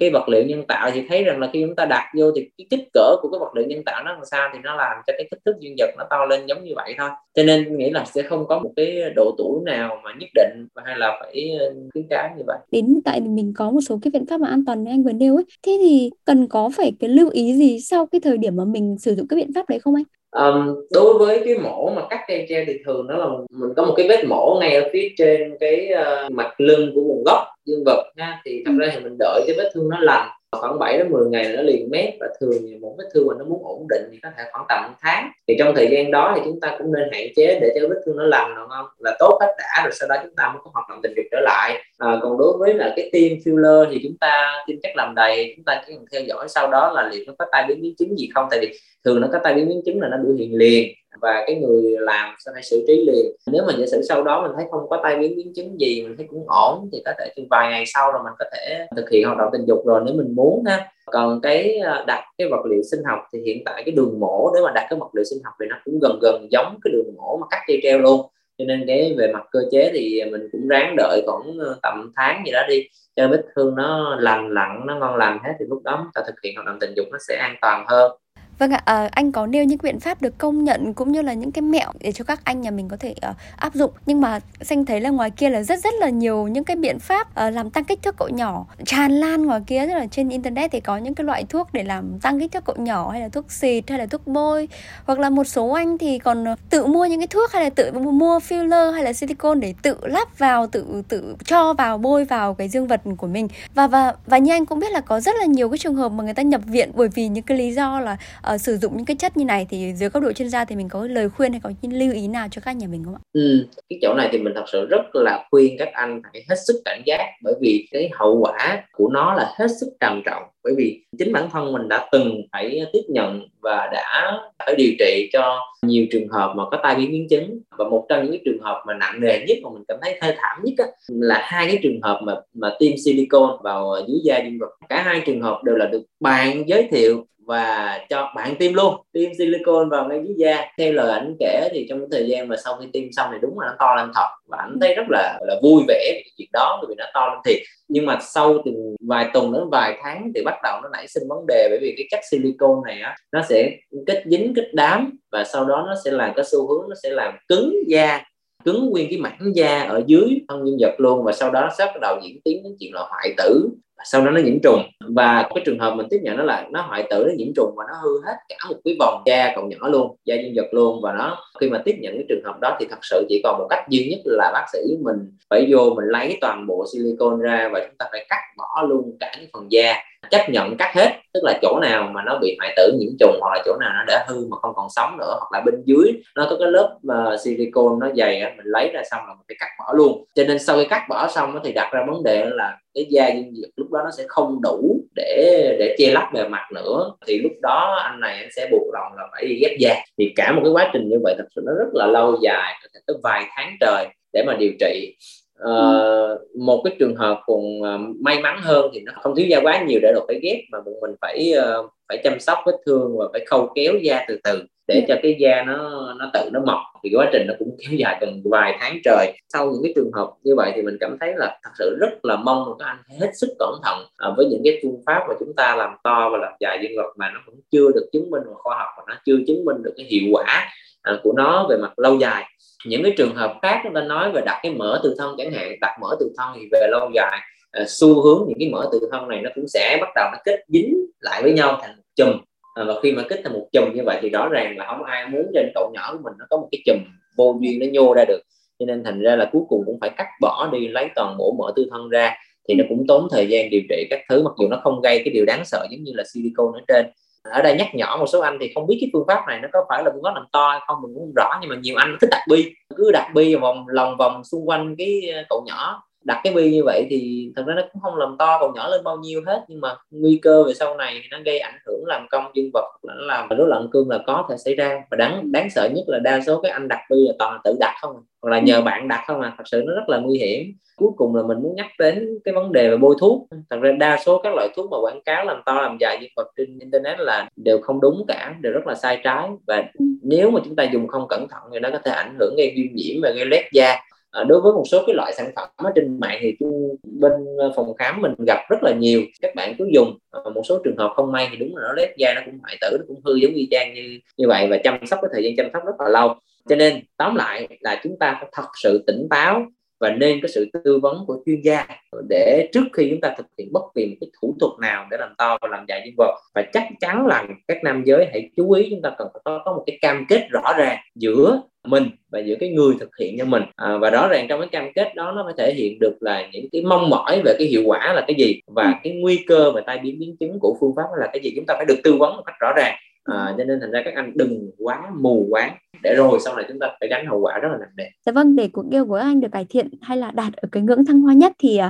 cái 0.01 0.11
vật 0.11 0.29
liệu 0.29 0.43
nhân 0.47 0.63
tạo 0.69 0.91
thì 0.95 1.03
thấy 1.09 1.25
rằng 1.25 1.41
là 1.41 1.51
khi 1.53 1.63
chúng 1.67 1.77
ta 1.77 1.85
đặt 1.85 2.13
vô 2.19 2.31
thì 2.37 2.49
cái 2.59 2.67
kích 2.71 2.89
cỡ 2.93 3.17
của 3.23 3.29
cái 3.33 3.39
vật 3.39 3.55
liệu 3.55 3.67
nhân 3.67 3.85
tạo 3.85 4.05
nó 4.05 4.13
làm 4.13 4.25
sao 4.31 4.51
thì 4.53 4.59
nó 4.63 4.77
làm 4.77 4.97
cho 5.07 5.13
cái 5.17 5.29
kích 5.31 5.41
thước 5.45 5.53
dương 5.61 5.75
vật 5.79 5.91
nó 5.99 6.05
to 6.11 6.25
lên 6.25 6.47
giống 6.47 6.65
như 6.65 6.73
vậy 6.77 6.95
thôi. 6.99 7.11
Cho 7.35 7.43
nên 7.43 7.77
nghĩ 7.77 7.91
là 7.91 8.05
sẽ 8.05 8.23
không 8.23 8.47
có 8.47 8.59
một 8.59 8.71
cái 8.77 9.03
độ 9.17 9.35
tuổi 9.39 9.61
nào 9.65 10.01
mà 10.05 10.11
nhất 10.21 10.29
định 10.35 10.67
hay 10.85 10.99
là 10.99 11.19
phải 11.21 11.57
ờ, 11.61 11.75
khuyến 11.93 12.07
cáo 12.11 12.29
như 12.37 12.43
vậy. 12.47 12.59
Đến 12.71 13.01
tại 13.05 13.21
mình 13.21 13.53
có 13.57 13.71
một 13.71 13.81
số 13.89 13.99
cái 14.03 14.11
biện 14.11 14.27
pháp 14.27 14.41
mà 14.41 14.49
an 14.49 14.65
toàn 14.67 14.85
như 14.85 14.91
anh 14.91 15.03
vừa 15.05 15.13
nêu 15.13 15.37
ấy. 15.37 15.45
Thế 15.67 15.79
thì 15.83 16.11
cần 16.25 16.49
có 16.49 16.71
phải 16.77 16.93
cái 17.01 17.11
lưu 17.11 17.31
ý 17.35 17.53
gì 17.53 17.81
sau 17.81 18.07
cái 18.07 18.21
thời 18.21 18.39
điểm 18.39 18.57
mà 18.57 18.65
mình 18.65 18.97
sử 18.99 19.15
dụng 19.15 19.29
cái 19.29 19.37
biện 19.37 19.51
pháp 19.55 19.69
đấy 19.69 19.79
không 19.79 19.95
anh? 19.95 20.05
Um, 20.35 20.75
đối 20.91 21.19
với 21.19 21.43
cái 21.45 21.59
mổ 21.59 21.91
mà 21.97 22.03
cắt 22.11 22.21
dây 22.29 22.47
treo 22.49 22.65
thì 22.67 22.73
thường 22.87 23.07
đó 23.07 23.17
là 23.17 23.27
mình 23.51 23.71
có 23.77 23.85
một 23.85 23.95
cái 23.97 24.09
vết 24.09 24.25
mổ 24.29 24.59
ngay 24.61 24.75
ở 24.75 24.89
phía 24.93 25.09
trên 25.17 25.57
cái 25.61 25.91
uh, 25.93 26.33
mặt 26.33 26.61
lưng 26.61 26.93
của 26.95 27.01
vùng 27.01 27.23
gốc 27.25 27.43
dương 27.65 27.85
vật 27.87 28.13
ha. 28.17 28.43
Thì 28.45 28.63
thật 28.67 28.73
ra 28.79 28.91
thì 28.95 29.01
mình 29.05 29.17
đợi 29.19 29.45
cái 29.47 29.57
vết 29.59 29.71
thương 29.75 29.89
nó 29.89 29.99
lành 30.01 30.29
khoảng 30.65 30.79
7 30.79 30.99
đến 30.99 31.11
10 31.11 31.27
ngày 31.27 31.45
là 31.45 31.57
nó 31.57 31.63
liền 31.63 31.91
mét 31.91 32.15
và 32.21 32.29
thường 32.41 32.59
thì 32.69 32.77
một 32.77 32.95
vết 32.99 33.05
thương 33.15 33.27
mà 33.27 33.35
nó 33.39 33.45
muốn 33.45 33.63
ổn 33.65 33.87
định 33.89 34.03
thì 34.13 34.19
có 34.23 34.29
thể 34.37 34.45
khoảng 34.53 34.65
tầm 34.69 34.95
tháng. 35.01 35.31
Thì 35.49 35.57
trong 35.59 35.75
thời 35.75 35.89
gian 35.91 36.11
đó 36.11 36.33
thì 36.37 36.41
chúng 36.45 36.61
ta 36.61 36.77
cũng 36.79 36.93
nên 36.93 37.09
hạn 37.13 37.23
chế 37.37 37.59
để 37.61 37.77
cho 37.81 37.89
vết 37.89 37.97
thương 38.07 38.17
nó 38.17 38.25
lành 38.25 38.55
đúng 38.57 38.69
không? 38.69 38.87
Là 38.99 39.17
tốt 39.19 39.39
hết 39.41 39.55
đã 39.59 39.83
rồi 39.85 39.93
sau 39.93 40.09
đó 40.09 40.17
chúng 40.23 40.35
ta 40.37 40.49
mới 40.49 40.61
có 40.65 40.71
hoạt 40.75 40.87
động 40.89 41.01
tình 41.03 41.13
dục 41.17 41.25
trở 41.31 41.41
lại. 41.41 41.83
À, 41.99 42.19
còn 42.23 42.39
đối 42.39 42.59
với 42.59 42.75
là 42.75 42.93
cái 42.97 43.11
tiêm 43.13 43.33
filler 43.33 43.87
thì 43.91 44.01
chúng 44.03 44.17
ta 44.21 44.65
tiêm 44.67 44.77
chất 44.83 44.93
làm 44.97 45.15
đầy 45.15 45.53
chúng 45.57 45.65
ta 45.65 45.83
chỉ 45.87 45.93
cần 45.95 46.05
theo 46.13 46.23
dõi 46.23 46.49
sau 46.49 46.71
đó 46.71 46.93
là 46.95 47.09
liệu 47.13 47.25
nó 47.27 47.33
có 47.39 47.47
tai 47.53 47.65
biến 47.69 47.83
biến 47.83 47.95
chứng 47.99 48.19
gì 48.19 48.29
không? 48.35 48.47
Tại 48.51 48.59
vì 48.63 48.79
thường 49.05 49.21
nó 49.21 49.29
có 49.33 49.39
tai 49.45 49.55
biến 49.55 49.69
biến 49.69 49.83
chứng 49.87 50.01
là 50.01 50.09
nó 50.09 50.17
biểu 50.17 50.35
hiện 50.35 50.55
liền 50.55 50.95
và 51.21 51.45
cái 51.47 51.57
người 51.57 51.83
làm 52.01 52.35
sẽ 52.45 52.51
phải 52.55 52.63
xử 52.63 52.85
trí 52.87 53.05
liền. 53.07 53.37
Nếu 53.53 53.63
mà 53.67 53.73
giả 53.79 53.87
sử 53.87 54.03
sau 54.03 54.23
đó 54.23 54.43
mình 54.43 54.53
thấy 54.57 54.65
không 54.71 54.89
có 54.89 55.01
tai 55.03 55.17
biến 55.19 55.37
biến 55.37 55.53
chứng 55.57 55.81
gì, 55.81 56.03
mình 56.03 56.17
thấy 56.17 56.27
cũng 56.31 56.45
ổn, 56.49 56.89
thì 56.93 57.03
có 57.05 57.13
thể 57.19 57.33
từ 57.37 57.43
vài 57.51 57.71
ngày 57.71 57.85
sau 57.87 58.13
rồi 58.13 58.21
mình 58.25 58.33
có 58.39 58.45
thể 58.53 58.87
thực 58.97 59.11
hiện 59.11 59.27
hoạt 59.27 59.39
động 59.39 59.49
tình 59.53 59.65
dục 59.67 59.87
rồi 59.87 60.01
nếu 60.05 60.15
mình 60.15 60.35
muốn 60.35 60.65
ha. 60.67 60.93
Còn 61.07 61.41
cái 61.41 61.79
à, 61.79 62.05
đặt 62.07 62.25
cái 62.39 62.49
vật 62.49 62.67
liệu 62.71 62.83
sinh 62.91 63.01
học 63.05 63.19
thì 63.33 63.39
hiện 63.47 63.63
tại 63.65 63.83
cái 63.87 63.95
đường 63.95 64.21
mổ, 64.21 64.51
nếu 64.55 64.65
mà 64.65 64.73
đặt 64.75 64.87
cái 64.91 64.99
vật 64.99 65.09
liệu 65.13 65.25
sinh 65.25 65.39
học 65.45 65.55
thì 65.61 65.67
nó 65.71 65.77
cũng 65.85 65.99
gần 66.03 66.19
gần 66.23 66.49
giống 66.51 66.79
cái 66.85 66.93
đường 66.93 67.15
mổ 67.17 67.37
mà 67.37 67.47
cắt 67.51 67.61
dây 67.69 67.81
treo 67.83 67.99
luôn. 67.99 68.21
Cho 68.59 68.65
nên 68.65 68.85
cái 68.87 69.15
về 69.19 69.33
mặt 69.33 69.43
cơ 69.51 69.61
chế 69.71 69.91
thì 69.95 70.23
mình 70.33 70.49
cũng 70.53 70.69
ráng 70.69 70.95
đợi 70.97 71.23
khoảng 71.27 71.59
ờ, 71.59 71.77
tầm 71.83 72.13
tháng 72.17 72.43
gì 72.47 72.53
đó 72.53 72.61
đi, 72.69 72.89
cho 73.17 73.29
vết 73.29 73.43
thương 73.57 73.75
nó 73.75 74.17
lành 74.21 74.55
lặn, 74.55 74.87
nó 74.87 74.97
ngon 74.97 75.17
lành 75.17 75.39
hết 75.45 75.53
thì 75.59 75.65
lúc 75.69 75.83
đó 75.85 76.11
ta 76.15 76.23
thực 76.27 76.35
hiện 76.45 76.55
hoạt 76.57 76.67
động 76.67 76.79
tình 76.81 76.95
dục 76.97 77.07
nó 77.13 77.19
sẽ 77.29 77.37
an 77.37 77.57
toàn 77.61 77.85
hơn. 77.89 78.13
Vâng 78.59 78.71
ạ, 78.71 78.83
à, 78.85 79.09
anh 79.13 79.33
có 79.33 79.47
nêu 79.47 79.65
những 79.65 79.79
biện 79.83 80.01
pháp 80.01 80.23
được 80.23 80.39
công 80.39 80.65
nhận 80.65 80.95
cũng 80.95 81.13
như 81.13 81.23
là 81.23 81.33
những 81.33 81.53
cái 81.53 81.63
mẹo 81.63 81.93
để 82.01 82.13
cho 82.13 82.25
các 82.25 82.41
anh 82.45 82.61
nhà 82.61 82.71
mình 82.71 82.89
có 82.89 82.97
thể 82.97 83.15
uh, 83.31 83.37
áp 83.57 83.75
dụng. 83.75 83.91
Nhưng 84.07 84.21
mà 84.21 84.41
xanh 84.61 84.85
thấy 84.85 85.01
là 85.01 85.11
ngoài 85.11 85.31
kia 85.31 85.51
là 85.51 85.63
rất 85.63 85.79
rất 85.85 85.95
là 86.01 86.09
nhiều 86.09 86.49
những 86.49 86.65
cái 86.65 86.77
biện 86.77 86.99
pháp 86.99 87.29
uh, 87.29 87.55
làm 87.55 87.71
tăng 87.71 87.85
kích 87.85 88.03
thước 88.03 88.17
cậu 88.17 88.29
nhỏ 88.29 88.67
tràn 88.87 89.13
lan 89.13 89.47
ngoài 89.47 89.61
kia 89.67 89.87
rất 89.87 89.95
là 89.95 90.07
trên 90.07 90.29
internet 90.29 90.73
thì 90.73 90.81
có 90.81 90.97
những 90.97 91.15
cái 91.15 91.25
loại 91.25 91.45
thuốc 91.49 91.69
để 91.73 91.83
làm 91.83 92.19
tăng 92.21 92.41
kích 92.41 92.53
thước 92.53 92.65
cậu 92.65 92.77
nhỏ 92.79 93.11
hay 93.11 93.21
là 93.21 93.29
thuốc 93.29 93.53
xịt 93.53 93.91
hay 93.91 93.99
là 93.99 94.07
thuốc 94.07 94.27
bôi 94.27 94.69
hoặc 95.05 95.19
là 95.19 95.31
một 95.31 95.45
số 95.45 95.69
anh 95.69 95.99
thì 95.99 96.19
còn 96.19 96.45
tự 96.71 96.87
mua 96.87 97.05
những 97.05 97.21
cái 97.21 97.27
thuốc 97.27 97.53
hay 97.53 97.65
là 97.65 97.71
tự 97.71 97.93
mua 97.93 98.39
filler 98.39 98.93
hay 98.93 99.05
là 99.05 99.13
silicone 99.13 99.61
để 99.61 99.75
tự 99.83 99.97
lắp 100.03 100.39
vào 100.39 100.67
tự 100.67 101.03
tự 101.09 101.37
cho 101.45 101.75
vào 101.75 101.99
bôi 101.99 102.25
vào 102.25 102.55
cái 102.55 102.69
dương 102.69 102.87
vật 102.87 103.01
của 103.17 103.27
mình 103.27 103.49
và 103.75 103.87
và 103.87 104.15
và 104.27 104.39
như 104.39 104.53
anh 104.53 104.67
cũng 104.67 104.79
biết 104.79 104.93
là 104.93 105.01
có 105.01 105.21
rất 105.21 105.35
là 105.39 105.45
nhiều 105.45 105.69
cái 105.69 105.79
trường 105.79 105.95
hợp 105.95 106.13
mà 106.13 106.25
người 106.25 106.35
ta 106.35 106.43
nhập 106.43 106.61
viện 106.67 106.91
bởi 106.95 107.09
vì 107.09 107.29
những 107.29 107.45
cái 107.45 107.59
lý 107.59 107.73
do 107.73 108.01
là 108.01 108.17
uh, 108.55 108.61
sử 108.61 108.77
dụng 108.77 108.97
những 108.97 109.07
cái 109.07 109.17
chất 109.17 109.37
như 109.37 109.45
này 109.45 109.67
thì 109.71 109.93
dưới 109.97 110.09
góc 110.09 110.23
độ 110.23 110.33
chuyên 110.33 110.49
gia 110.49 110.65
thì 110.65 110.77
mình 110.77 110.89
có 110.89 111.07
lời 111.07 111.29
khuyên 111.29 111.53
hay 111.53 111.61
có 111.61 111.71
những 111.83 111.93
lưu 111.93 112.13
ý 112.13 112.29
nào 112.29 112.49
cho 112.51 112.63
các 112.65 112.73
nhà 112.73 112.87
mình 112.87 113.05
không 113.05 113.15
ạ? 113.15 113.21
Ừ, 113.33 113.67
cái 113.89 113.99
chỗ 114.03 114.15
này 114.15 114.29
thì 114.33 114.39
mình 114.39 114.53
thật 114.57 114.65
sự 114.73 114.87
rất 114.91 115.03
là 115.15 115.45
khuyên 115.51 115.77
các 115.79 115.89
anh 115.93 116.23
phải 116.33 116.45
hết 116.49 116.57
sức 116.67 116.83
cảnh 116.85 117.03
giác 117.07 117.31
bởi 117.43 117.55
vì 117.61 117.89
cái 117.91 118.11
hậu 118.13 118.39
quả 118.41 118.85
của 118.93 119.09
nó 119.09 119.35
là 119.35 119.55
hết 119.59 119.67
sức 119.81 119.87
trầm 120.01 120.23
trọng. 120.25 120.43
Bởi 120.65 120.75
vì 120.77 121.05
chính 121.19 121.33
bản 121.33 121.51
thân 121.53 121.73
mình 121.73 121.89
đã 121.89 122.09
từng 122.13 122.43
phải 122.53 122.87
tiếp 122.93 123.03
nhận 123.09 123.41
và 123.63 123.89
đã 123.93 124.39
phải 124.59 124.75
điều 124.79 124.93
trị 124.99 125.31
cho 125.33 125.61
nhiều 125.83 126.07
trường 126.11 126.29
hợp 126.29 126.53
mà 126.57 126.65
có 126.71 126.79
tai 126.83 126.95
biến 126.95 127.11
biến 127.11 127.29
chứng. 127.29 127.61
Và 127.79 127.89
một 127.89 128.07
trong 128.09 128.31
những 128.31 128.43
trường 128.45 128.63
hợp 128.63 128.83
mà 128.87 128.95
nặng 128.95 129.21
nề 129.21 129.39
nhất 129.49 129.59
mà 129.63 129.71
mình 129.75 129.85
cảm 129.89 129.99
thấy 130.03 130.19
thê 130.23 130.37
thảm 130.39 130.65
nhất 130.65 130.75
á, 130.79 130.85
là 131.09 131.41
hai 131.43 131.67
cái 131.67 131.79
trường 131.83 132.01
hợp 132.03 132.21
mà 132.23 132.35
mà 132.55 132.71
tiêm 132.79 132.93
silicone 133.05 133.57
vào 133.63 133.97
dưới 134.09 134.19
da 134.25 134.39
dương 134.39 134.59
vật. 134.59 134.71
Cả 134.89 135.03
hai 135.03 135.23
trường 135.27 135.43
hợp 135.43 135.61
đều 135.65 135.77
là 135.77 135.87
được 135.87 136.03
bạn 136.21 136.69
giới 136.69 136.89
thiệu 136.91 137.27
và 137.47 137.99
cho 138.11 138.33
bạn 138.37 138.55
tiêm 138.59 138.75
luôn 138.75 138.95
tiêm 139.13 139.31
silicone 139.39 139.89
vào 139.91 140.09
ngay 140.09 140.23
dưới 140.25 140.35
da. 140.39 140.67
Theo 140.79 140.93
lời 140.93 141.13
ảnh 141.13 141.37
kể 141.41 141.69
thì 141.73 141.87
trong 141.89 141.99
cái 141.99 142.09
thời 142.13 142.29
gian 142.29 142.49
mà 142.49 142.57
sau 142.65 142.77
khi 142.81 142.87
tiêm 142.93 143.13
xong 143.13 143.31
thì 143.33 143.39
đúng 143.43 143.59
là 143.61 143.67
nó 143.67 143.75
to 143.79 143.95
lên 143.97 144.11
thật 144.15 144.29
và 144.49 144.59
ảnh 144.59 144.79
thấy 144.81 144.95
rất 144.95 145.07
là 145.09 145.39
là 145.47 145.55
vui 145.63 145.83
vẻ 145.89 146.23
vì 146.25 146.31
chuyện 146.37 146.49
đó 146.53 146.79
bởi 146.83 146.87
vì 146.89 146.95
nó 146.99 147.05
to 147.15 147.29
lên 147.29 147.39
thiệt. 147.45 147.63
Nhưng 147.89 148.07
mà 148.07 148.19
sau 148.21 148.59
từ 148.65 148.73
vài 149.09 149.31
tuần 149.35 149.53
đến 149.53 149.63
vài 149.71 149.99
tháng 150.03 150.33
thì 150.35 150.43
bắt 150.45 150.55
đầu 150.63 150.81
nó 150.83 150.89
nảy 150.93 151.09
sinh 151.09 151.23
vấn 151.29 151.47
đề 151.47 151.67
bởi 151.71 151.79
vì 151.83 151.95
cái 151.97 152.07
chất 152.11 152.21
silicone 152.31 152.81
này 152.85 153.01
á, 153.01 153.17
nó 153.33 153.43
sẽ 153.49 153.71
kết 154.07 154.23
dính 154.27 154.55
kết 154.57 154.71
đám 154.73 155.19
và 155.33 155.45
sau 155.45 155.65
đó 155.65 155.85
nó 155.87 155.95
sẽ 156.05 156.11
làm 156.11 156.33
cái 156.37 156.45
xu 156.45 156.69
hướng 156.69 156.89
nó 156.89 156.95
sẽ 157.03 157.11
làm 157.11 157.35
cứng 157.49 157.75
da 157.89 158.21
cứng 158.65 158.91
nguyên 158.91 159.07
cái 159.11 159.19
mảng 159.19 159.53
da 159.55 159.83
ở 159.83 160.03
dưới 160.07 160.41
thân 160.49 160.67
dương 160.67 160.77
vật 160.81 160.95
luôn 160.99 161.25
và 161.25 161.33
sau 161.33 161.51
đó 161.51 161.61
nó 161.61 161.71
sắp 161.79 161.87
bắt 161.87 162.01
đầu 162.01 162.19
diễn 162.23 162.41
tiến 162.45 162.63
đến 162.63 162.77
chuyện 162.81 162.95
là 162.95 163.07
hoại 163.11 163.35
tử 163.37 163.71
sau 164.05 164.25
đó 164.25 164.31
nó 164.31 164.41
nhiễm 164.41 164.61
trùng. 164.63 164.83
Và 165.09 165.49
cái 165.55 165.63
trường 165.67 165.79
hợp 165.79 165.95
mình 165.95 166.07
tiếp 166.11 166.19
nhận 166.23 166.37
nó 166.37 166.43
là 166.43 166.69
nó 166.71 166.81
hoại 166.81 167.07
tử, 167.11 167.25
nó 167.29 167.33
nhiễm 167.37 167.49
trùng 167.57 167.75
và 167.77 167.85
nó 167.89 167.95
hư 168.03 168.11
hết 168.27 168.37
cả 168.49 168.57
một 168.69 168.77
cái 168.85 168.97
vòng 168.99 169.23
da 169.27 169.53
còn 169.57 169.69
nhỏ 169.69 169.89
luôn, 169.89 170.17
da 170.25 170.35
dương 170.35 170.53
vật 170.57 170.69
luôn. 170.71 171.01
Và 171.03 171.13
nó, 171.13 171.39
khi 171.61 171.69
mà 171.69 171.83
tiếp 171.85 171.97
nhận 172.01 172.15
cái 172.15 172.25
trường 172.29 172.45
hợp 172.45 172.61
đó 172.61 172.77
thì 172.81 172.87
thật 172.91 172.99
sự 173.03 173.27
chỉ 173.29 173.41
còn 173.45 173.59
một 173.59 173.67
cách 173.71 173.85
duy 173.89 174.09
nhất 174.11 174.21
là 174.25 174.51
bác 174.53 174.67
sĩ 174.73 174.79
mình 175.01 175.17
phải 175.51 175.67
vô 175.71 175.95
mình 175.97 176.07
lấy 176.09 176.39
toàn 176.41 176.67
bộ 176.67 176.85
silicone 176.93 177.43
ra 177.43 177.71
và 177.73 177.81
chúng 177.81 177.97
ta 177.99 178.07
phải 178.13 178.27
cắt 178.29 178.41
bỏ 178.57 178.83
luôn 178.89 179.17
cả 179.21 179.33
cái 179.37 179.49
phần 179.53 179.67
da 179.71 179.95
chấp 180.31 180.49
nhận 180.49 180.77
cắt 180.77 180.93
hết 180.95 181.11
tức 181.35 181.41
là 181.45 181.59
chỗ 181.63 181.79
nào 181.83 182.11
mà 182.15 182.23
nó 182.27 182.39
bị 182.43 182.57
hoại 182.59 182.75
tử 182.77 182.93
nhiễm 182.99 183.11
trùng 183.21 183.39
hoặc 183.41 183.57
là 183.57 183.63
chỗ 183.67 183.77
nào 183.81 183.91
nó 183.97 184.05
đã 184.07 184.25
hư 184.29 184.47
mà 184.49 184.57
không 184.63 184.73
còn 184.75 184.87
sống 184.91 185.17
nữa 185.19 185.37
hoặc 185.39 185.53
là 185.53 185.63
bên 185.67 185.83
dưới 185.85 186.13
nó 186.37 186.47
có 186.51 186.57
cái 186.61 186.71
lớp 186.71 186.97
uh, 187.09 187.41
silicone 187.41 187.97
nó 188.01 188.09
dày 188.17 188.41
mình 188.57 188.67
lấy 188.67 188.91
ra 188.95 189.03
xong 189.11 189.21
là 189.27 189.35
mình 189.35 189.45
phải 189.49 189.57
cắt 189.61 189.69
bỏ 189.79 189.93
luôn. 189.97 190.25
Cho 190.35 190.45
nên 190.45 190.59
sau 190.59 190.77
khi 190.77 190.85
cắt 190.85 191.07
bỏ 191.09 191.29
xong 191.29 191.61
thì 191.65 191.73
đặt 191.73 191.91
ra 191.93 192.05
vấn 192.09 192.23
đề 192.23 192.45
là 192.45 192.79
cái 192.95 193.07
da 193.11 193.29
dương 193.29 193.53
vật 193.63 193.69
lúc 193.77 193.91
đó 193.93 194.01
nó 194.05 194.11
sẽ 194.19 194.25
không 194.29 194.63
đủ 194.63 195.01
để 195.17 195.77
để 195.79 195.97
che 195.99 196.11
lấp 196.13 196.25
bề 196.33 196.49
mặt 196.49 196.69
nữa. 196.75 197.13
Thì 197.27 197.39
lúc 197.39 197.53
đó 197.63 198.01
anh 198.05 198.21
này 198.21 198.37
anh 198.37 198.49
sẽ 198.57 198.69
buộc 198.71 198.95
lòng 198.95 199.13
là 199.17 199.23
phải 199.33 199.45
đi 199.45 199.59
ghép 199.63 199.79
da. 199.79 199.95
Thì 200.19 200.33
cả 200.37 200.53
một 200.53 200.61
cái 200.65 200.73
quá 200.73 200.91
trình 200.93 201.09
như 201.09 201.17
vậy 201.23 201.35
thật 201.39 201.45
sự 201.55 201.63
nó 201.65 201.73
rất 201.73 201.89
là 201.93 202.07
lâu 202.07 202.39
dài 202.43 202.75
có 202.83 202.89
thể 202.95 203.01
tới 203.07 203.17
vài 203.23 203.45
tháng 203.57 203.77
trời 203.81 204.07
để 204.33 204.45
mà 204.47 204.55
điều 204.59 204.73
trị. 204.81 205.17
Uh, 205.63 206.57
một 206.57 206.83
cái 206.85 206.97
trường 206.99 207.17
hợp 207.17 207.41
còn 207.47 207.81
uh, 207.81 208.17
may 208.21 208.43
mắn 208.43 208.59
hơn 208.63 208.91
thì 208.95 209.01
nó 209.01 209.13
không 209.23 209.35
thiếu 209.37 209.47
da 209.47 209.61
quá 209.63 209.83
nhiều 209.83 210.01
để 210.03 210.13
được 210.15 210.25
phải 210.27 210.41
ghép 210.43 210.59
mà 210.73 210.79
bọn 210.81 210.95
mình 211.01 211.15
phải 211.21 211.53
uh, 211.59 211.91
phải 212.09 212.21
chăm 212.25 212.41
sóc 212.41 212.59
vết 212.67 212.77
thương 212.87 213.19
và 213.19 213.25
phải 213.33 213.45
khâu 213.47 213.73
kéo 213.75 213.95
da 214.03 214.25
từ 214.29 214.39
từ 214.45 214.65
để 214.87 215.05
cho 215.09 215.15
cái 215.23 215.37
da 215.39 215.63
nó 215.67 216.13
nó 216.19 216.31
tự 216.35 216.51
nó 216.53 216.61
mọc. 216.67 216.81
Thì 217.05 217.11
quá 217.15 217.29
trình 217.33 217.47
nó 217.47 217.55
cũng 217.59 217.77
kéo 217.81 217.91
dài 217.93 218.19
gần 218.21 218.43
vài 218.45 218.77
tháng 218.81 218.99
trời. 219.05 219.33
Sau 219.49 219.67
những 219.67 219.83
cái 219.83 219.93
trường 219.97 220.13
hợp 220.13 220.31
như 220.43 220.55
vậy 220.57 220.73
thì 220.75 220.83
mình 220.83 220.97
cảm 221.01 221.17
thấy 221.21 221.33
là 221.37 221.59
thật 221.63 221.71
sự 221.79 221.97
rất 222.01 222.25
là 222.25 222.37
mong 222.37 222.77
các 222.79 222.87
anh 222.87 222.99
hết 223.21 223.31
sức 223.35 223.55
cẩn 223.59 223.75
thận 223.83 224.07
à, 224.17 224.31
với 224.37 224.47
những 224.47 224.61
cái 224.65 224.81
phương 224.83 225.03
pháp 225.07 225.25
mà 225.29 225.35
chúng 225.41 225.53
ta 225.57 225.77
làm 225.77 225.91
to 226.05 226.31
và 226.33 226.39
làm 226.39 226.53
dài 226.61 226.79
dương 226.83 226.97
vật 226.97 227.13
mà 227.17 227.31
nó 227.35 227.41
vẫn 227.47 227.57
chưa 227.71 227.89
được 227.95 228.09
chứng 228.13 228.31
minh 228.31 228.43
và 228.47 228.55
khoa 228.55 228.79
học 228.79 228.89
và 228.97 229.05
nó 229.09 229.15
chưa 229.27 229.37
chứng 229.47 229.65
minh 229.65 229.77
được 229.83 229.93
cái 229.97 230.07
hiệu 230.07 230.23
quả 230.33 230.69
à, 231.03 231.21
của 231.23 231.33
nó 231.37 231.67
về 231.71 231.77
mặt 231.77 231.99
lâu 231.99 232.19
dài 232.19 232.45
những 232.87 233.03
cái 233.03 233.13
trường 233.17 233.35
hợp 233.35 233.59
khác 233.63 233.81
chúng 233.85 233.95
ta 233.95 234.01
nói 234.01 234.33
về 234.33 234.43
đặt 234.47 234.61
cái 234.63 234.73
mỡ 234.73 235.01
từ 235.03 235.15
thân 235.19 235.35
chẳng 235.39 235.53
hạn 235.53 235.73
đặt 235.81 235.99
mỡ 236.01 236.17
từ 236.21 236.31
thân 236.37 236.49
thì 236.57 236.69
về 236.73 236.89
lâu 236.91 237.11
dài 237.15 237.41
uh, 237.83 237.89
xu 237.89 238.23
hướng 238.23 238.45
những 238.49 238.59
cái 238.59 238.69
mỡ 238.69 238.89
từ 238.93 239.09
thân 239.13 239.29
này 239.29 239.41
nó 239.43 239.51
cũng 239.55 239.69
sẽ 239.69 239.99
bắt 240.01 240.09
đầu 240.15 240.29
nó 240.33 240.39
kết 240.45 240.61
dính 240.69 240.95
lại 241.21 241.43
với 241.43 241.53
nhau 241.53 241.79
thành 241.83 241.97
một 241.97 242.03
chùm. 242.17 242.31
Uh, 242.31 242.89
và 242.89 243.01
khi 243.03 243.13
mà 243.13 243.23
kết 243.29 243.41
thành 243.45 243.53
một 243.53 243.69
chùm 243.73 243.95
như 243.95 244.03
vậy 244.07 244.19
thì 244.23 244.31
rõ 244.31 244.49
ràng 244.49 244.79
là 244.79 244.87
không 244.87 245.05
ai 245.05 245.27
muốn 245.29 245.47
trên 245.55 245.71
cậu 245.75 245.91
nhỏ 245.95 246.13
của 246.13 246.19
mình 246.23 246.33
nó 246.39 246.45
có 246.51 246.57
một 246.57 246.69
cái 246.73 246.83
chùm 246.87 246.99
vô 247.37 247.59
duyên 247.61 247.79
nó 247.81 247.87
nhô 247.93 248.15
ra 248.15 248.25
được. 248.29 248.41
Cho 248.79 248.87
nên 248.87 249.05
thành 249.05 249.21
ra 249.21 249.37
là 249.37 249.49
cuối 249.53 249.63
cùng 249.69 249.83
cũng 249.87 249.99
phải 250.01 250.11
cắt 250.17 250.27
bỏ 250.41 250.69
đi 250.73 250.89
lấy 250.89 251.09
toàn 251.15 251.37
bộ 251.39 251.55
mỡ 251.59 251.73
tư 251.77 251.87
thân 251.91 252.09
ra 252.09 252.37
thì 252.69 252.75
nó 252.75 252.85
cũng 252.89 253.07
tốn 253.09 253.29
thời 253.31 253.47
gian 253.47 253.71
điều 253.71 253.81
trị 253.89 254.07
các 254.11 254.21
thứ 254.29 254.43
mặc 254.43 254.53
dù 254.61 254.69
nó 254.69 254.81
không 254.83 255.01
gây 255.01 255.23
cái 255.25 255.35
điều 255.35 255.45
đáng 255.45 255.65
sợ 255.65 255.87
giống 255.91 256.03
như 256.03 256.13
là 256.15 256.25
silicone 256.35 256.79
ở 256.79 256.85
trên 256.89 257.07
ở 257.51 257.63
đây 257.63 257.77
nhắc 257.77 257.95
nhỏ 257.95 258.17
một 258.21 258.27
số 258.27 258.41
anh 258.41 258.59
thì 258.61 258.73
không 258.75 258.87
biết 258.87 258.99
cái 259.01 259.11
phương 259.13 259.25
pháp 259.29 259.45
này 259.49 259.61
nó 259.63 259.69
có 259.73 259.87
phải 259.89 260.05
là 260.05 260.11
phương 260.15 260.23
pháp 260.25 260.33
làm 260.35 260.47
to 260.53 260.71
hay 260.71 260.81
không, 260.87 261.03
mình 261.03 261.11
cũng 261.15 261.23
không 261.23 261.35
rõ, 261.37 261.59
nhưng 261.61 261.71
mà 261.71 261.77
nhiều 261.77 261.97
anh 261.97 262.17
thích 262.21 262.31
đặt 262.31 262.45
bi. 262.49 262.75
Cứ 262.97 263.11
đặt 263.13 263.31
bi 263.35 263.55
vòng, 263.55 263.85
lòng 263.89 264.17
vòng 264.17 264.45
xung 264.45 264.69
quanh 264.69 264.95
cái 264.99 265.23
ờ, 265.35 265.43
cậu 265.49 265.65
nhỏ 265.67 266.03
đặt 266.25 266.41
cái 266.45 266.55
bi 266.55 266.71
như 266.71 266.85
vậy 266.85 267.07
thì 267.11 267.51
thật 267.57 267.63
ra 267.67 267.75
nó 267.75 267.83
cũng 267.93 268.03
không 268.03 268.17
làm 268.17 268.37
to 268.39 268.59
còn 268.61 268.75
nhỏ 268.75 268.89
lên 268.89 269.05
bao 269.05 269.17
nhiêu 269.17 269.43
hết. 269.47 269.65
Nhưng 269.69 269.81
mà 269.81 269.95
nguy 270.11 270.39
cơ 270.43 270.65
về 270.65 270.75
sau 270.75 270.97
này 270.97 271.21
thì 271.23 271.29
nó 271.31 271.39
gây 271.45 271.59
ảnh 271.59 271.79
hưởng 271.87 272.07
làm 272.07 272.27
công 272.31 272.51
dương 272.55 272.71
vật 272.73 272.91
là 273.03 273.15
nó 273.15 273.25
làm 273.25 273.49
rối 273.49 273.69
loạn 273.69 273.89
cương 273.93 274.11
là 274.11 274.19
có 274.27 274.47
thể 274.51 274.57
xảy 274.57 274.75
ra. 274.75 275.03
Và 275.11 275.17
đáng 275.17 275.53
đáng 275.53 275.71
sợ 275.71 275.89
nhất 275.95 276.05
là 276.07 276.19
đa 276.19 276.41
số 276.47 276.61
cái 276.61 276.73
anh 276.73 276.89
đặt 276.89 277.01
bi 277.11 277.17
là 277.27 277.35
toàn 277.39 277.53
là 277.53 277.59
tự 277.65 277.77
đặt 277.81 277.95
không 278.01 278.17
à. 278.17 278.23
hoặc 278.43 278.51
là 278.51 278.61
nhờ 278.61 278.81
bạn 278.81 279.09
đặt 279.09 279.25
không 279.27 279.41
à. 279.41 279.55
Thật 279.59 279.65
sự 279.67 279.83
nó 279.87 279.95
rất 279.95 280.09
là 280.09 280.19
nguy 280.19 280.39
hiểm. 280.39 280.73
Cuối 280.97 281.11
cùng 281.17 281.35
là 281.37 281.43
mình 281.43 281.63
muốn 281.63 281.75
nhắc 281.77 281.87
đến 281.99 282.39
cái 282.45 282.55
vấn 282.55 282.73
đề 282.73 282.91
về 282.91 282.97
bôi 282.97 283.17
thuốc. 283.21 283.47
Thật 283.71 283.77
ra 283.81 283.93
đa 283.93 284.19
số 284.27 284.41
các 284.43 284.55
loại 284.55 284.69
thuốc 284.77 284.91
mà 284.91 284.97
quảng 285.01 285.23
cáo 285.25 285.45
làm 285.45 285.63
to 285.67 285.83
làm 285.83 285.97
dài 286.01 286.19
dương 286.21 286.31
vật 286.37 286.53
trên 286.57 286.79
internet 286.79 287.19
là 287.19 287.49
đều 287.57 287.79
không 287.79 288.01
đúng 288.01 288.25
cả 288.29 288.55
đều 288.61 288.73
rất 288.73 288.87
là 288.87 288.95
sai 288.95 289.21
trái. 289.25 289.49
Và 289.67 289.85
nếu 290.23 290.51
mà 290.51 290.61
chúng 290.65 290.77
ta 290.77 290.83
dùng 290.83 291.09
không 291.09 291.27
cẩn 291.29 291.49
thận 291.49 291.63
thì 291.73 291.79
nó 291.79 291.91
có 291.93 291.99
thể 291.99 292.11
ảnh 292.11 292.37
hưởng 292.41 292.55
gây 292.57 292.73
viêm 292.77 292.95
nhiễm 292.95 293.23
và 293.23 293.31
gây 293.31 293.47
loét 293.47 293.65
da 293.73 293.97
à, 294.35 294.45
đối 294.45 294.61
với 294.61 294.73
một 294.73 294.85
số 294.87 295.03
cái 295.07 295.15
loại 295.15 295.33
sản 295.33 295.51
phẩm 295.57 295.69
ở 295.77 295.93
trên 295.95 296.21
mạng 296.21 296.39
thì 296.43 296.57
bên 297.03 297.33
ờ, 297.59 297.73
phòng 297.77 297.95
khám 297.95 298.21
mình 298.21 298.35
gặp 298.47 298.59
rất 298.69 298.83
là 298.83 298.93
nhiều. 298.95 299.23
Các 299.43 299.55
bạn 299.55 299.75
cứ 299.79 299.89
dùng 299.95 300.19
à, 300.31 300.41
một 300.55 300.63
số 300.69 300.81
trường 300.85 300.97
hợp 300.97 301.13
không 301.17 301.33
may 301.33 301.49
thì 301.51 301.57
đúng 301.57 301.77
là 301.77 301.83
nó 301.89 301.93
lép 301.93 302.17
da 302.17 302.35
nó 302.35 302.41
cũng 302.45 302.59
hoại 302.63 302.79
tử 302.81 302.97
nó 303.01 303.05
cũng 303.09 303.21
hư 303.25 303.35
giống 303.35 303.53
như 303.53 303.67
chang 303.71 303.95
như 303.95 304.19
như 304.37 304.49
vậy 304.49 304.67
và 304.71 304.79
chăm 304.85 305.07
sóc 305.07 305.19
cái 305.23 305.31
thời 305.33 305.45
gian 305.45 305.57
chăm 305.57 305.67
sóc 305.73 305.83
rất 305.87 305.93
là 305.99 306.09
lâu. 306.09 306.35
Cho 306.69 306.77
nên 306.77 307.01
tóm 307.17 307.35
lại 307.35 307.69
là 307.81 308.01
chúng 308.03 308.19
ta 308.19 308.37
phải 308.41 308.49
thật 308.53 308.69
sự 308.83 309.05
tỉnh 309.07 309.27
táo 309.31 309.67
và 310.01 310.11
nên 310.11 310.41
có 310.43 310.49
sự 310.49 310.71
tư 310.85 310.99
vấn 311.03 311.25
của 311.27 311.43
chuyên 311.47 311.61
gia 311.61 311.87
để 312.29 312.69
trước 312.73 312.85
khi 312.93 313.09
chúng 313.11 313.21
ta 313.21 313.35
thực 313.37 313.47
hiện 313.59 313.73
bất 313.73 313.83
kỳ 313.95 314.07
một 314.07 314.17
cái 314.21 314.31
thủ 314.43 314.57
thuật 314.61 314.73
nào 314.81 315.07
để 315.11 315.17
làm 315.21 315.35
to 315.39 315.59
và 315.61 315.69
làm 315.69 315.85
dài 315.89 316.03
dương 316.05 316.15
vật. 316.19 316.41
Và 316.55 316.63
chắc 316.73 316.89
chắn 317.01 317.27
là 317.27 317.45
các 317.69 317.85
nam 317.85 318.03
giới 318.05 318.27
hãy 318.33 318.51
chú 318.57 318.71
ý 318.71 318.87
chúng 318.91 319.03
ta 319.03 319.11
cần 319.19 319.29
phải 319.33 319.43
có, 319.45 319.63
có 319.65 319.73
một 319.73 319.85
cái 319.87 319.99
cam 320.03 320.27
kết 320.29 320.49
rõ 320.51 320.75
ràng 320.79 320.99
giữa 321.15 321.63
mình 321.85 322.11
và 322.31 322.39
giữa 322.39 322.55
cái 322.61 322.69
người 322.69 322.95
thực 323.01 323.11
hiện 323.21 323.37
cho 323.39 323.45
mình. 323.45 323.63
À, 323.77 323.97
và 323.97 324.11
rõ 324.11 324.29
ràng 324.29 324.47
trong 324.49 324.61
cái 324.61 324.69
cam 324.73 324.93
kết 324.95 325.15
đó 325.15 325.33
nó 325.33 325.43
phải 325.45 325.55
thể 325.59 325.75
hiện 325.75 325.99
được 326.01 326.17
là 326.21 326.49
những 326.53 326.67
cái 326.73 326.83
mong 326.83 327.11
mỏi 327.11 327.43
về 327.45 327.55
cái 327.59 327.69
hiệu 327.69 327.83
quả 327.87 328.13
là 328.13 328.25
cái 328.27 328.35
gì 328.39 328.61
và 328.67 328.85
ừ. 328.85 328.93
cái 329.03 329.13
nguy 329.13 329.45
cơ 329.47 329.71
về 329.71 329.83
tai 329.87 329.99
biến 329.99 330.19
biến 330.19 330.37
chứng 330.41 330.59
của 330.61 330.77
phương 330.81 330.93
pháp 330.97 331.07
là 331.19 331.29
cái 331.33 331.43
gì. 331.43 331.53
Chúng 331.57 331.65
ta 331.67 331.75
phải 331.77 331.85
được 331.89 332.01
tư 332.05 332.17
vấn 332.19 332.37
một 332.37 332.43
cách 332.47 332.57
rõ 332.61 332.73
ràng 332.77 332.97
à, 333.25 333.55
cho 333.59 333.65
nên 333.65 333.81
thành 333.81 333.91
ra 333.91 334.03
các 334.05 334.15
anh 334.15 334.33
đừng 334.35 334.71
quá 334.79 335.11
mù 335.15 335.47
quáng 335.51 335.77
để 336.03 336.15
rồi 336.17 336.39
sau 336.45 336.57
này 336.57 336.65
chúng 336.69 336.79
ta 336.79 336.89
phải 337.01 337.09
gánh 337.09 337.27
hậu 337.27 337.41
quả 337.41 337.59
rất 337.59 337.69
là 337.73 337.79
nặng 337.81 337.89
nề. 337.97 338.05
Dạ 338.27 338.33
vâng, 338.33 338.57
để 338.57 338.69
cuộc 338.73 338.91
yêu 338.91 339.07
của 339.07 339.15
anh 339.15 339.41
được 339.41 339.49
cải 339.53 339.67
thiện 339.69 339.89
hay 340.03 340.17
là 340.17 340.31
đạt 340.31 340.53
ở 340.53 340.69
cái 340.73 340.83
ngưỡng 340.83 341.05
thăng 341.05 341.21
hoa 341.21 341.35
nhất 341.35 341.53
thì 341.59 341.81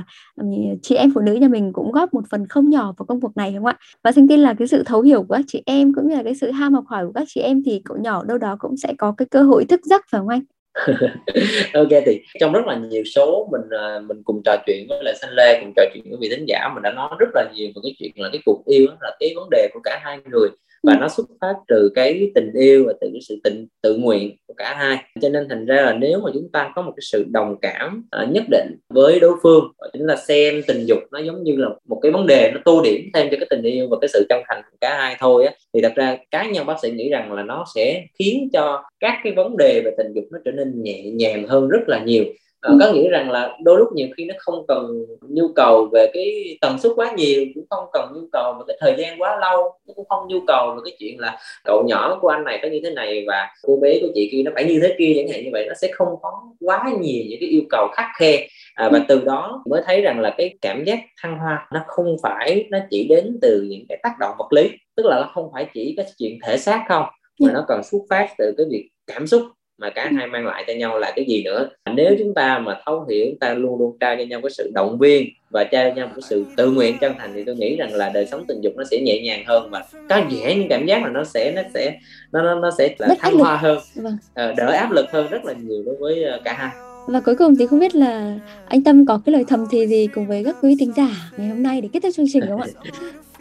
uh, 0.41 0.47
chị 0.81 0.95
em 0.95 1.11
phụ 1.15 1.21
nữ 1.21 1.33
nhà 1.33 1.47
mình 1.47 1.73
cũng 1.73 1.91
góp 1.91 2.13
một 2.13 2.23
phần 2.29 2.47
không 2.47 2.69
nhỏ 2.69 2.93
vào 2.97 3.05
công 3.05 3.21
cuộc 3.21 3.37
này 3.37 3.51
đúng 3.51 3.63
không 3.63 3.65
ạ? 3.65 3.77
Và 4.03 4.11
xin 4.11 4.27
tin 4.27 4.39
là 4.39 4.53
cái 4.59 4.67
sự 4.67 4.83
thấu 4.85 5.01
hiểu 5.01 5.23
của 5.23 5.35
các 5.35 5.45
chị 5.47 5.63
em 5.65 5.93
cũng 5.93 6.07
như 6.07 6.15
là 6.15 6.23
cái 6.23 6.35
sự 6.35 6.51
ham 6.51 6.73
học 6.73 6.83
hỏi 6.87 7.05
của 7.05 7.11
các 7.15 7.27
chị 7.27 7.41
em 7.41 7.63
thì 7.65 7.81
cậu 7.85 7.97
nhỏ 7.97 8.23
đâu 8.23 8.37
đó 8.37 8.55
cũng 8.59 8.77
sẽ 8.77 8.93
có 8.97 9.13
cái 9.17 9.25
cơ 9.31 9.43
hội 9.43 9.65
thức 9.65 9.79
giấc 9.85 10.01
phải 10.11 10.19
không 10.19 10.27
anh? 10.27 10.41
ok 11.73 11.89
thì 12.05 12.21
trong 12.39 12.53
rất 12.53 12.65
là 12.65 12.75
nhiều 12.75 13.03
số 13.03 13.49
mình 13.51 13.79
à, 13.79 13.99
mình 13.99 14.23
cùng 14.23 14.41
trò 14.45 14.55
chuyện 14.65 14.85
với 14.89 15.03
lại 15.03 15.15
Xanh 15.21 15.31
Lê 15.33 15.59
cùng 15.59 15.73
trò 15.75 15.83
chuyện 15.93 16.03
với 16.09 16.17
vị 16.21 16.29
thính 16.29 16.45
giả 16.47 16.69
mình 16.73 16.83
đã 16.83 16.91
nói 16.91 17.09
rất 17.19 17.29
là 17.33 17.45
nhiều 17.53 17.67
về 17.75 17.81
cái 17.83 17.95
chuyện 17.99 18.11
là 18.15 18.29
cái 18.31 18.41
cuộc 18.45 18.63
yêu 18.65 18.87
là 19.01 19.15
cái 19.19 19.33
vấn 19.35 19.49
đề 19.51 19.69
của 19.73 19.79
cả 19.83 19.99
hai 20.03 20.19
người 20.25 20.49
và 20.85 20.97
nó 21.01 21.07
xuất 21.07 21.25
phát 21.41 21.53
từ 21.67 21.91
cái 21.95 22.31
tình 22.35 22.51
yêu 22.53 22.83
và 22.87 22.93
từ 23.01 23.09
cái 23.13 23.21
sự 23.27 23.39
tình 23.43 23.67
tự 23.81 23.97
nguyện 23.97 24.35
của 24.47 24.53
cả 24.57 24.75
hai. 24.77 24.97
Cho 25.21 25.29
nên 25.29 25.49
thành 25.49 25.65
ra 25.65 25.75
là 25.75 25.93
nếu 25.93 26.19
mà 26.19 26.31
chúng 26.33 26.49
ta 26.53 26.71
có 26.75 26.81
một 26.81 26.91
cái 26.95 27.01
sự 27.01 27.25
đồng 27.31 27.55
cảm 27.61 28.07
uh, 28.23 28.29
nhất 28.29 28.43
định 28.49 28.75
với 28.89 29.19
đối 29.19 29.37
phương 29.43 29.71
chúng 29.93 30.07
ta 30.07 30.15
xem 30.15 30.61
tình 30.67 30.85
dục 30.85 30.99
nó 31.11 31.19
giống 31.19 31.43
như 31.43 31.55
là 31.55 31.69
một 31.87 31.99
cái 32.01 32.11
vấn 32.11 32.27
đề 32.27 32.51
nó 32.53 32.59
tô 32.65 32.81
điểm 32.83 33.01
thêm 33.13 33.27
cho 33.31 33.37
cái 33.39 33.47
tình 33.49 33.61
yêu 33.63 33.87
và 33.91 33.97
cái 34.01 34.07
sự 34.07 34.25
chân 34.29 34.41
thành 34.47 34.61
của 34.71 34.77
cả 34.81 34.97
hai 34.97 35.15
thôi 35.19 35.45
á 35.45 35.53
thì 35.73 35.81
thật 35.81 35.91
ra 35.95 36.17
cá 36.31 36.49
nhân 36.49 36.65
bác 36.65 36.75
sĩ 36.81 36.91
nghĩ 36.91 37.09
rằng 37.09 37.31
là 37.31 37.43
nó 37.43 37.65
sẽ 37.75 38.05
khiến 38.19 38.49
cho 38.53 38.83
các 38.99 39.19
cái 39.23 39.33
vấn 39.33 39.57
đề 39.57 39.81
về 39.85 39.91
tình 39.97 40.13
dục 40.15 40.23
nó 40.31 40.39
trở 40.45 40.51
nên 40.51 40.83
nhẹ 40.83 41.03
nhàng 41.03 41.47
hơn 41.47 41.67
rất 41.67 41.81
là 41.87 42.03
nhiều 42.03 42.23
uh, 42.73 42.79
có 42.79 42.91
nghĩa 42.93 43.09
rằng 43.09 43.31
là 43.31 43.57
đôi 43.63 43.79
lúc 43.79 43.87
nhiều 43.93 44.07
khi 44.17 44.25
nó 44.25 44.35
không 44.37 44.65
cần 44.67 45.05
nhu 45.21 45.47
cầu 45.55 45.89
về 45.93 46.09
cái 46.13 46.57
tần 46.61 46.79
suất 46.79 46.91
quá 46.95 47.11
nhiều 47.17 47.45
cũng 47.55 47.65
không 47.69 47.85
cần 47.93 48.11
nhu 48.15 48.27
cầu 48.31 48.53
về 48.53 48.63
cái 48.67 48.77
thời 48.79 48.95
gian 48.97 49.21
quá 49.21 49.37
lâu 49.41 49.63
nó 49.87 49.93
cũng 49.95 50.05
không 50.09 50.27
nhu 50.27 50.39
cầu 50.47 50.73
về 50.75 50.81
cái 50.85 50.97
chuyện 50.99 51.19
là 51.19 51.37
cậu 51.63 51.83
nhỏ 51.87 52.19
của 52.21 52.27
anh 52.27 52.43
này 52.43 52.59
phải 52.61 52.69
như 52.69 52.79
thế 52.83 52.89
này 52.89 53.25
và 53.27 53.47
cô 53.63 53.79
bé 53.81 53.99
của 54.01 54.07
chị 54.15 54.29
kia 54.31 54.41
nó 54.45 54.51
phải 54.55 54.65
như 54.65 54.79
thế 54.81 54.95
kia 54.97 55.13
chẳng 55.15 55.27
hạn 55.27 55.43
như 55.43 55.49
vậy. 55.53 55.65
Nó 55.67 55.73
sẽ 55.81 55.91
không 55.93 56.07
có 56.21 56.31
quá 56.59 56.83
nhiều 56.99 57.23
những 57.29 57.39
cái 57.39 57.49
yêu 57.49 57.61
cầu 57.69 57.87
khắc 57.93 58.07
khe. 58.19 58.47
À, 58.75 58.89
và 58.91 59.01
từ 59.07 59.21
đó 59.25 59.63
mới 59.69 59.81
thấy 59.85 60.01
rằng 60.01 60.19
là 60.19 60.35
cái 60.37 60.53
cảm 60.61 60.83
giác 60.83 60.99
thăng 61.21 61.37
hoa 61.37 61.67
nó 61.73 61.83
không 61.87 62.15
phải 62.23 62.65
nó 62.69 62.79
chỉ 62.89 63.07
đến 63.07 63.37
từ 63.41 63.65
những 63.69 63.85
cái 63.89 63.99
tác 64.03 64.11
động 64.19 64.35
vật 64.37 64.53
lý 64.53 64.69
tức 64.95 65.05
là 65.05 65.15
nó 65.15 65.31
không 65.33 65.49
phải 65.53 65.65
chỉ 65.73 65.93
cái 65.97 66.05
chuyện 66.17 66.39
thể 66.43 66.57
xác 66.57 66.85
không 66.89 67.05
mà 67.39 67.51
nó 67.53 67.65
còn 67.67 67.83
xuất 67.83 67.99
phát 68.09 68.27
từ 68.37 68.53
cái 68.57 68.65
việc 68.69 68.89
cảm 69.07 69.27
xúc 69.27 69.41
mà 69.77 69.89
cả 69.89 70.11
hai 70.15 70.27
mang 70.27 70.45
lại 70.45 70.63
cho 70.67 70.73
nhau 70.73 70.99
là 70.99 71.13
cái 71.15 71.25
gì 71.25 71.43
nữa 71.43 71.69
nếu 71.95 72.15
chúng 72.19 72.33
ta 72.33 72.59
mà 72.59 72.79
thấu 72.85 73.05
hiểu 73.09 73.25
chúng 73.29 73.39
ta 73.39 73.53
luôn 73.53 73.79
luôn 73.79 73.97
trao 73.99 74.15
cho 74.15 74.23
nhau 74.23 74.41
cái 74.41 74.49
sự 74.49 74.71
động 74.73 74.97
viên 74.99 75.29
và 75.49 75.63
trao 75.63 75.89
cho 75.89 75.95
nhau 75.95 76.07
cái 76.15 76.21
sự 76.29 76.53
tự 76.57 76.71
nguyện 76.71 76.97
chân 77.01 77.13
thành 77.19 77.33
thì 77.35 77.43
tôi 77.45 77.55
nghĩ 77.55 77.75
rằng 77.75 77.93
là 77.93 78.11
đời 78.13 78.25
sống 78.25 78.45
tình 78.47 78.61
dục 78.61 78.73
nó 78.77 78.83
sẽ 78.91 79.01
nhẹ 79.01 79.21
nhàng 79.21 79.43
hơn 79.47 79.69
và 79.71 79.85
có 80.07 80.21
dễ 80.29 80.55
những 80.55 80.69
cảm 80.69 80.85
giác 80.85 81.03
là 81.03 81.09
nó 81.09 81.23
sẽ 81.23 81.51
nó 81.55 81.61
sẽ 81.73 81.99
nó 82.31 82.41
nó, 82.41 82.55
nó 82.55 82.71
sẽ 82.77 82.95
là 82.99 83.15
thăng 83.19 83.37
hoa 83.37 83.57
hơn 83.57 83.79
vâng. 83.95 84.17
Ờ, 84.33 84.53
đỡ 84.57 84.71
áp 84.71 84.91
lực 84.91 85.05
hơn 85.11 85.29
rất 85.29 85.45
là 85.45 85.53
nhiều 85.53 85.83
đối 85.85 85.95
với 85.99 86.23
ờ, 86.23 86.41
cả 86.43 86.53
hai 86.53 86.71
và 87.05 87.21
cuối 87.21 87.35
cùng 87.35 87.55
thì 87.59 87.67
không 87.67 87.79
biết 87.79 87.95
là 87.95 88.39
anh 88.65 88.83
Tâm 88.83 89.05
có 89.05 89.21
cái 89.25 89.33
lời 89.33 89.45
thầm 89.47 89.65
thì 89.71 89.87
gì 89.87 90.07
cùng 90.07 90.27
với 90.27 90.43
các 90.43 90.55
quý 90.61 90.75
thính 90.79 90.93
giả 90.93 91.07
ngày 91.37 91.47
hôm 91.47 91.63
nay 91.63 91.81
để 91.81 91.89
kết 91.93 91.99
thúc 92.03 92.11
chương 92.15 92.25
trình 92.33 92.43
đúng 92.47 92.59
không 92.59 92.69
ạ? 92.75 92.91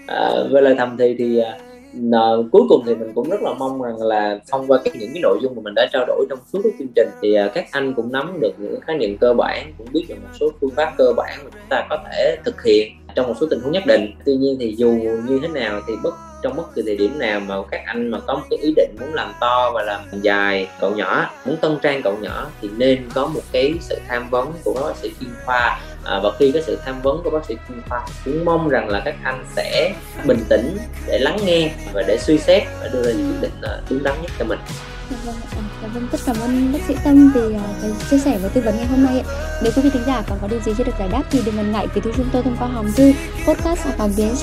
à, 0.07 0.31
với 0.51 0.63
lời 0.63 0.75
thầm 0.79 0.97
thì 0.99 1.15
thì 1.19 1.41
à, 2.13 2.21
cuối 2.53 2.63
cùng 2.69 2.83
thì 2.87 2.95
mình 2.95 3.13
cũng 3.15 3.31
rất 3.31 3.43
là 3.43 3.55
mong 3.59 3.83
rằng 3.83 4.03
là 4.03 4.39
thông 4.51 4.67
qua 4.67 4.79
các 4.85 4.97
những 4.97 5.11
cái 5.15 5.23
nội 5.23 5.39
dung 5.43 5.57
mà 5.57 5.63
mình 5.65 5.75
đã 5.77 5.87
trao 5.93 6.05
đổi 6.07 6.27
trong 6.31 6.39
suốt 6.53 6.61
cái 6.63 6.73
chương 6.79 6.89
trình 6.97 7.09
thì 7.23 7.35
à, 7.35 7.51
các 7.55 7.67
anh 7.71 7.95
cũng 7.95 8.13
nắm 8.13 8.39
được 8.41 8.53
những 8.59 8.81
khái 8.81 8.99
niệm 8.99 9.19
cơ 9.19 9.35
bản 9.35 9.73
cũng 9.79 9.87
biết 9.93 10.05
được 10.09 10.15
một 10.23 10.29
số 10.41 10.51
phương 10.61 10.71
pháp 10.71 10.93
cơ 10.99 11.13
bản 11.17 11.39
mà 11.45 11.51
chúng 11.53 11.69
ta 11.69 11.87
có 11.91 11.99
thể 12.07 12.37
thực 12.45 12.63
hiện 12.63 12.93
trong 13.15 13.27
một 13.29 13.35
số 13.41 13.47
tình 13.51 13.61
huống 13.61 13.73
nhất 13.73 13.83
định. 13.87 14.15
Tuy 14.25 14.37
nhiên 14.37 14.57
thì 14.61 14.75
dù 14.77 14.91
như 15.29 15.39
thế 15.43 15.49
nào 15.49 15.81
thì 15.87 15.95
bất 16.03 16.15
trong 16.45 16.57
bất 16.57 16.75
kỳ 16.75 16.83
thời 16.87 16.97
điểm 16.97 17.19
nào 17.19 17.41
mà 17.41 17.55
các 17.71 17.83
anh 17.87 18.11
mà 18.11 18.19
có 18.27 18.35
một 18.35 18.43
cái 18.51 18.59
ý 18.59 18.75
định 18.77 18.97
muốn 19.01 19.15
làm 19.15 19.33
to 19.41 19.71
và 19.75 19.83
làm 19.83 20.01
dài 20.23 20.69
cậu 20.81 20.95
nhỏ 20.95 21.31
muốn 21.45 21.57
tân 21.57 21.79
trang 21.83 22.03
cậu 22.03 22.17
nhỏ 22.21 22.47
thì 22.63 22.69
nên 22.77 23.09
có 23.15 23.27
một 23.27 23.41
cái 23.53 23.75
sự 23.81 23.99
tham 24.09 24.31
vấn 24.31 24.53
của 24.65 24.75
bác 24.75 24.97
sĩ 24.97 25.13
chuyên 25.21 25.31
khoa. 25.45 25.81
À, 26.05 26.21
và 26.23 26.31
khi 26.39 26.51
cái 26.53 26.63
sự 26.63 26.79
tham 26.85 27.01
vấn 27.03 27.21
của 27.25 27.31
bác 27.31 27.45
sĩ 27.45 27.57
chuyên 27.69 27.79
khoa 27.89 28.07
cũng 28.25 28.45
mong 28.45 28.69
rằng 28.69 28.89
là 28.89 29.03
các 29.05 29.15
anh 29.23 29.45
sẽ 29.57 29.95
bình 30.27 30.45
tĩnh 30.49 30.77
để 31.07 31.19
lắng 31.19 31.39
nghe 31.45 31.71
và 31.93 32.03
để 32.09 32.19
suy 32.21 32.39
xét 32.39 32.63
và 32.81 32.89
đưa 32.93 33.03
ra 33.03 33.13
những 33.13 33.29
quyết 33.29 33.41
định 33.41 33.61
à, 33.63 33.81
đúng 33.91 34.03
đắn 34.03 34.15
nhất 34.23 34.31
cho 34.39 34.45
mình 34.45 34.59
vâng, 35.25 35.35
à, 35.51 35.63
dạ 35.83 35.89
vâng, 35.89 36.09
rất 36.13 36.19
cảm 36.27 36.37
ơn 36.41 36.73
bác 36.73 36.79
sĩ 36.89 36.95
Tâm 37.05 37.33
vì 37.35 37.41
uh, 37.41 37.61
cái 37.83 37.91
chia 38.11 38.19
sẻ 38.19 38.39
và 38.43 38.49
tư 38.49 38.61
vấn 38.61 38.77
ngày 38.77 38.87
hôm 38.87 39.05
nay. 39.05 39.23
Nếu 39.63 39.73
quý 39.77 39.83
vị 39.83 39.91
thính 39.91 40.05
giả 40.07 40.23
còn 40.29 40.39
có 40.43 40.49
điều 40.49 40.61
gì 40.61 40.73
chưa 40.79 40.85
được 40.85 40.93
giải 40.99 41.09
đáp 41.09 41.23
thì 41.31 41.43
đừng 41.45 41.57
ngần 41.57 41.73
ngại 41.73 41.87
vì 41.95 42.01
thư 42.01 42.13
chúng 42.17 42.29
tôi 42.33 42.43
thông 42.43 42.57
qua 42.59 42.69
hòm 42.69 42.93
thư 42.93 43.13
podcast 43.47 43.81
hoặc 43.85 44.09
vn 44.09 44.37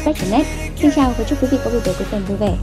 Xin 0.82 0.92
chào 0.96 1.14
và 1.18 1.24
chúc 1.24 1.44
quý 1.44 1.48
vị 1.52 1.58
có 1.66 1.72
buổi 1.72 1.82
tối 1.86 1.96
cuối 1.98 2.08
tuần 2.12 2.24
vui 2.28 2.38
vẻ. 2.38 2.58